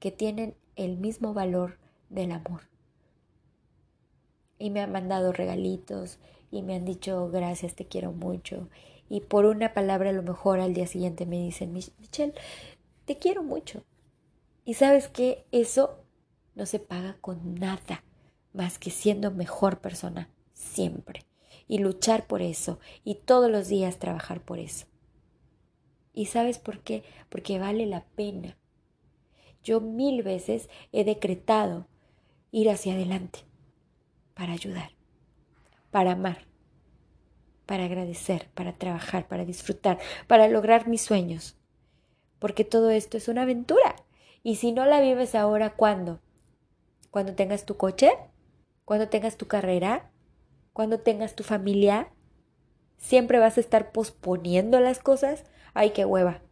que 0.00 0.10
tienen 0.10 0.56
el 0.74 0.96
mismo 0.96 1.32
valor 1.32 1.78
del 2.08 2.32
amor. 2.32 2.62
Y 4.58 4.70
me 4.70 4.80
han 4.80 4.90
mandado 4.90 5.32
regalitos 5.32 6.18
y 6.50 6.62
me 6.62 6.74
han 6.74 6.84
dicho 6.84 7.30
gracias, 7.30 7.76
te 7.76 7.86
quiero 7.86 8.10
mucho. 8.10 8.68
Y 9.08 9.20
por 9.20 9.44
una 9.44 9.74
palabra 9.74 10.10
a 10.10 10.14
lo 10.14 10.24
mejor 10.24 10.58
al 10.58 10.74
día 10.74 10.88
siguiente 10.88 11.24
me 11.24 11.40
dicen, 11.40 11.72
Michelle, 11.72 12.34
te 13.04 13.18
quiero 13.18 13.44
mucho. 13.44 13.84
Y 14.70 14.74
sabes 14.74 15.08
que 15.08 15.44
eso 15.50 16.04
no 16.54 16.64
se 16.64 16.78
paga 16.78 17.16
con 17.20 17.56
nada 17.56 18.04
más 18.52 18.78
que 18.78 18.92
siendo 18.92 19.32
mejor 19.32 19.80
persona 19.80 20.30
siempre. 20.52 21.26
Y 21.66 21.78
luchar 21.78 22.28
por 22.28 22.40
eso. 22.40 22.78
Y 23.02 23.16
todos 23.16 23.50
los 23.50 23.66
días 23.66 23.98
trabajar 23.98 24.44
por 24.44 24.60
eso. 24.60 24.86
¿Y 26.12 26.26
sabes 26.26 26.60
por 26.60 26.84
qué? 26.84 27.02
Porque 27.30 27.58
vale 27.58 27.84
la 27.86 28.04
pena. 28.14 28.56
Yo 29.64 29.80
mil 29.80 30.22
veces 30.22 30.70
he 30.92 31.02
decretado 31.02 31.88
ir 32.52 32.70
hacia 32.70 32.94
adelante 32.94 33.40
para 34.34 34.52
ayudar, 34.52 34.92
para 35.90 36.12
amar, 36.12 36.46
para 37.66 37.86
agradecer, 37.86 38.48
para 38.54 38.78
trabajar, 38.78 39.26
para 39.26 39.44
disfrutar, 39.44 39.98
para 40.28 40.46
lograr 40.46 40.86
mis 40.86 41.02
sueños. 41.02 41.56
Porque 42.38 42.64
todo 42.64 42.90
esto 42.90 43.16
es 43.16 43.26
una 43.26 43.42
aventura. 43.42 43.99
Y 44.42 44.56
si 44.56 44.72
no 44.72 44.86
la 44.86 45.00
vives 45.00 45.34
ahora, 45.34 45.74
¿cuándo? 45.74 46.20
¿Cuando 47.10 47.34
tengas 47.34 47.66
tu 47.66 47.76
coche? 47.76 48.12
¿Cuando 48.84 49.08
tengas 49.08 49.36
tu 49.36 49.46
carrera? 49.46 50.10
¿Cuando 50.72 51.00
tengas 51.00 51.34
tu 51.34 51.42
familia? 51.42 52.08
¿Siempre 52.96 53.38
vas 53.38 53.56
a 53.56 53.60
estar 53.60 53.92
posponiendo 53.92 54.80
las 54.80 54.98
cosas? 54.98 55.44
¡Ay, 55.74 55.90
qué 55.90 56.04
hueva! 56.04 56.42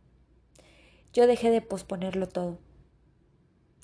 Yo 1.12 1.26
dejé 1.26 1.50
de 1.50 1.62
posponerlo 1.62 2.28
todo. 2.28 2.58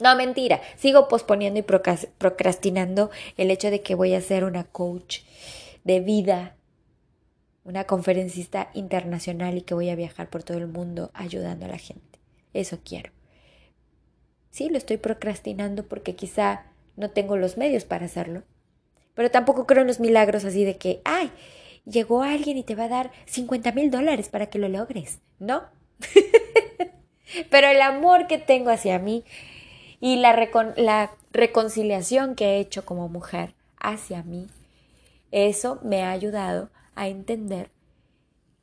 No, 0.00 0.16
mentira. 0.16 0.60
Sigo 0.76 1.08
posponiendo 1.08 1.60
y 1.60 1.62
procrastinando 1.62 3.10
el 3.36 3.50
hecho 3.50 3.70
de 3.70 3.80
que 3.80 3.94
voy 3.94 4.14
a 4.14 4.20
ser 4.20 4.44
una 4.44 4.64
coach 4.64 5.20
de 5.84 6.00
vida, 6.00 6.56
una 7.64 7.84
conferencista 7.84 8.70
internacional 8.74 9.56
y 9.56 9.62
que 9.62 9.74
voy 9.74 9.90
a 9.90 9.96
viajar 9.96 10.28
por 10.28 10.42
todo 10.42 10.58
el 10.58 10.66
mundo 10.66 11.10
ayudando 11.14 11.66
a 11.66 11.68
la 11.68 11.78
gente. 11.78 12.18
Eso 12.52 12.80
quiero. 12.84 13.13
Sí, 14.54 14.68
lo 14.68 14.78
estoy 14.78 14.98
procrastinando 14.98 15.82
porque 15.82 16.14
quizá 16.14 16.62
no 16.94 17.10
tengo 17.10 17.36
los 17.36 17.56
medios 17.56 17.84
para 17.84 18.04
hacerlo. 18.04 18.44
Pero 19.14 19.28
tampoco 19.28 19.66
creo 19.66 19.80
en 19.80 19.88
los 19.88 19.98
milagros 19.98 20.44
así 20.44 20.64
de 20.64 20.76
que, 20.76 21.00
ay, 21.04 21.32
llegó 21.84 22.22
alguien 22.22 22.56
y 22.56 22.62
te 22.62 22.76
va 22.76 22.84
a 22.84 22.88
dar 22.88 23.10
50 23.24 23.72
mil 23.72 23.90
dólares 23.90 24.28
para 24.28 24.46
que 24.46 24.60
lo 24.60 24.68
logres. 24.68 25.18
No. 25.40 25.64
Pero 27.50 27.66
el 27.66 27.82
amor 27.82 28.28
que 28.28 28.38
tengo 28.38 28.70
hacia 28.70 29.00
mí 29.00 29.24
y 29.98 30.18
la, 30.18 30.48
la 30.76 31.10
reconciliación 31.32 32.36
que 32.36 32.44
he 32.44 32.60
hecho 32.60 32.84
como 32.84 33.08
mujer 33.08 33.56
hacia 33.80 34.22
mí, 34.22 34.46
eso 35.32 35.80
me 35.82 36.04
ha 36.04 36.12
ayudado 36.12 36.70
a 36.94 37.08
entender 37.08 37.72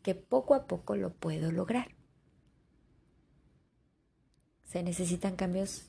que 0.03 0.15
poco 0.15 0.55
a 0.55 0.67
poco 0.67 0.95
lo 0.95 1.09
puedo 1.09 1.51
lograr. 1.51 1.89
¿Se 4.71 4.83
necesitan 4.83 5.35
cambios 5.35 5.83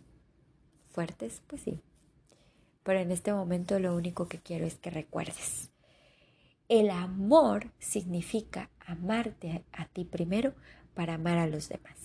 fuertes? 0.90 1.40
Pues 1.46 1.62
sí. 1.62 1.80
Pero 2.82 2.98
en 2.98 3.12
este 3.12 3.32
momento 3.32 3.78
lo 3.78 3.94
único 3.94 4.26
que 4.26 4.38
quiero 4.38 4.66
es 4.66 4.74
que 4.74 4.90
recuerdes. 4.90 5.70
El 6.68 6.90
amor 6.90 7.70
significa 7.78 8.70
amarte 8.84 9.64
a, 9.72 9.86
ti 9.86 10.04
primero 10.04 10.54
para 10.94 11.14
amar 11.14 11.38
a 11.38 11.46
los 11.46 11.68
demás. 11.68 12.01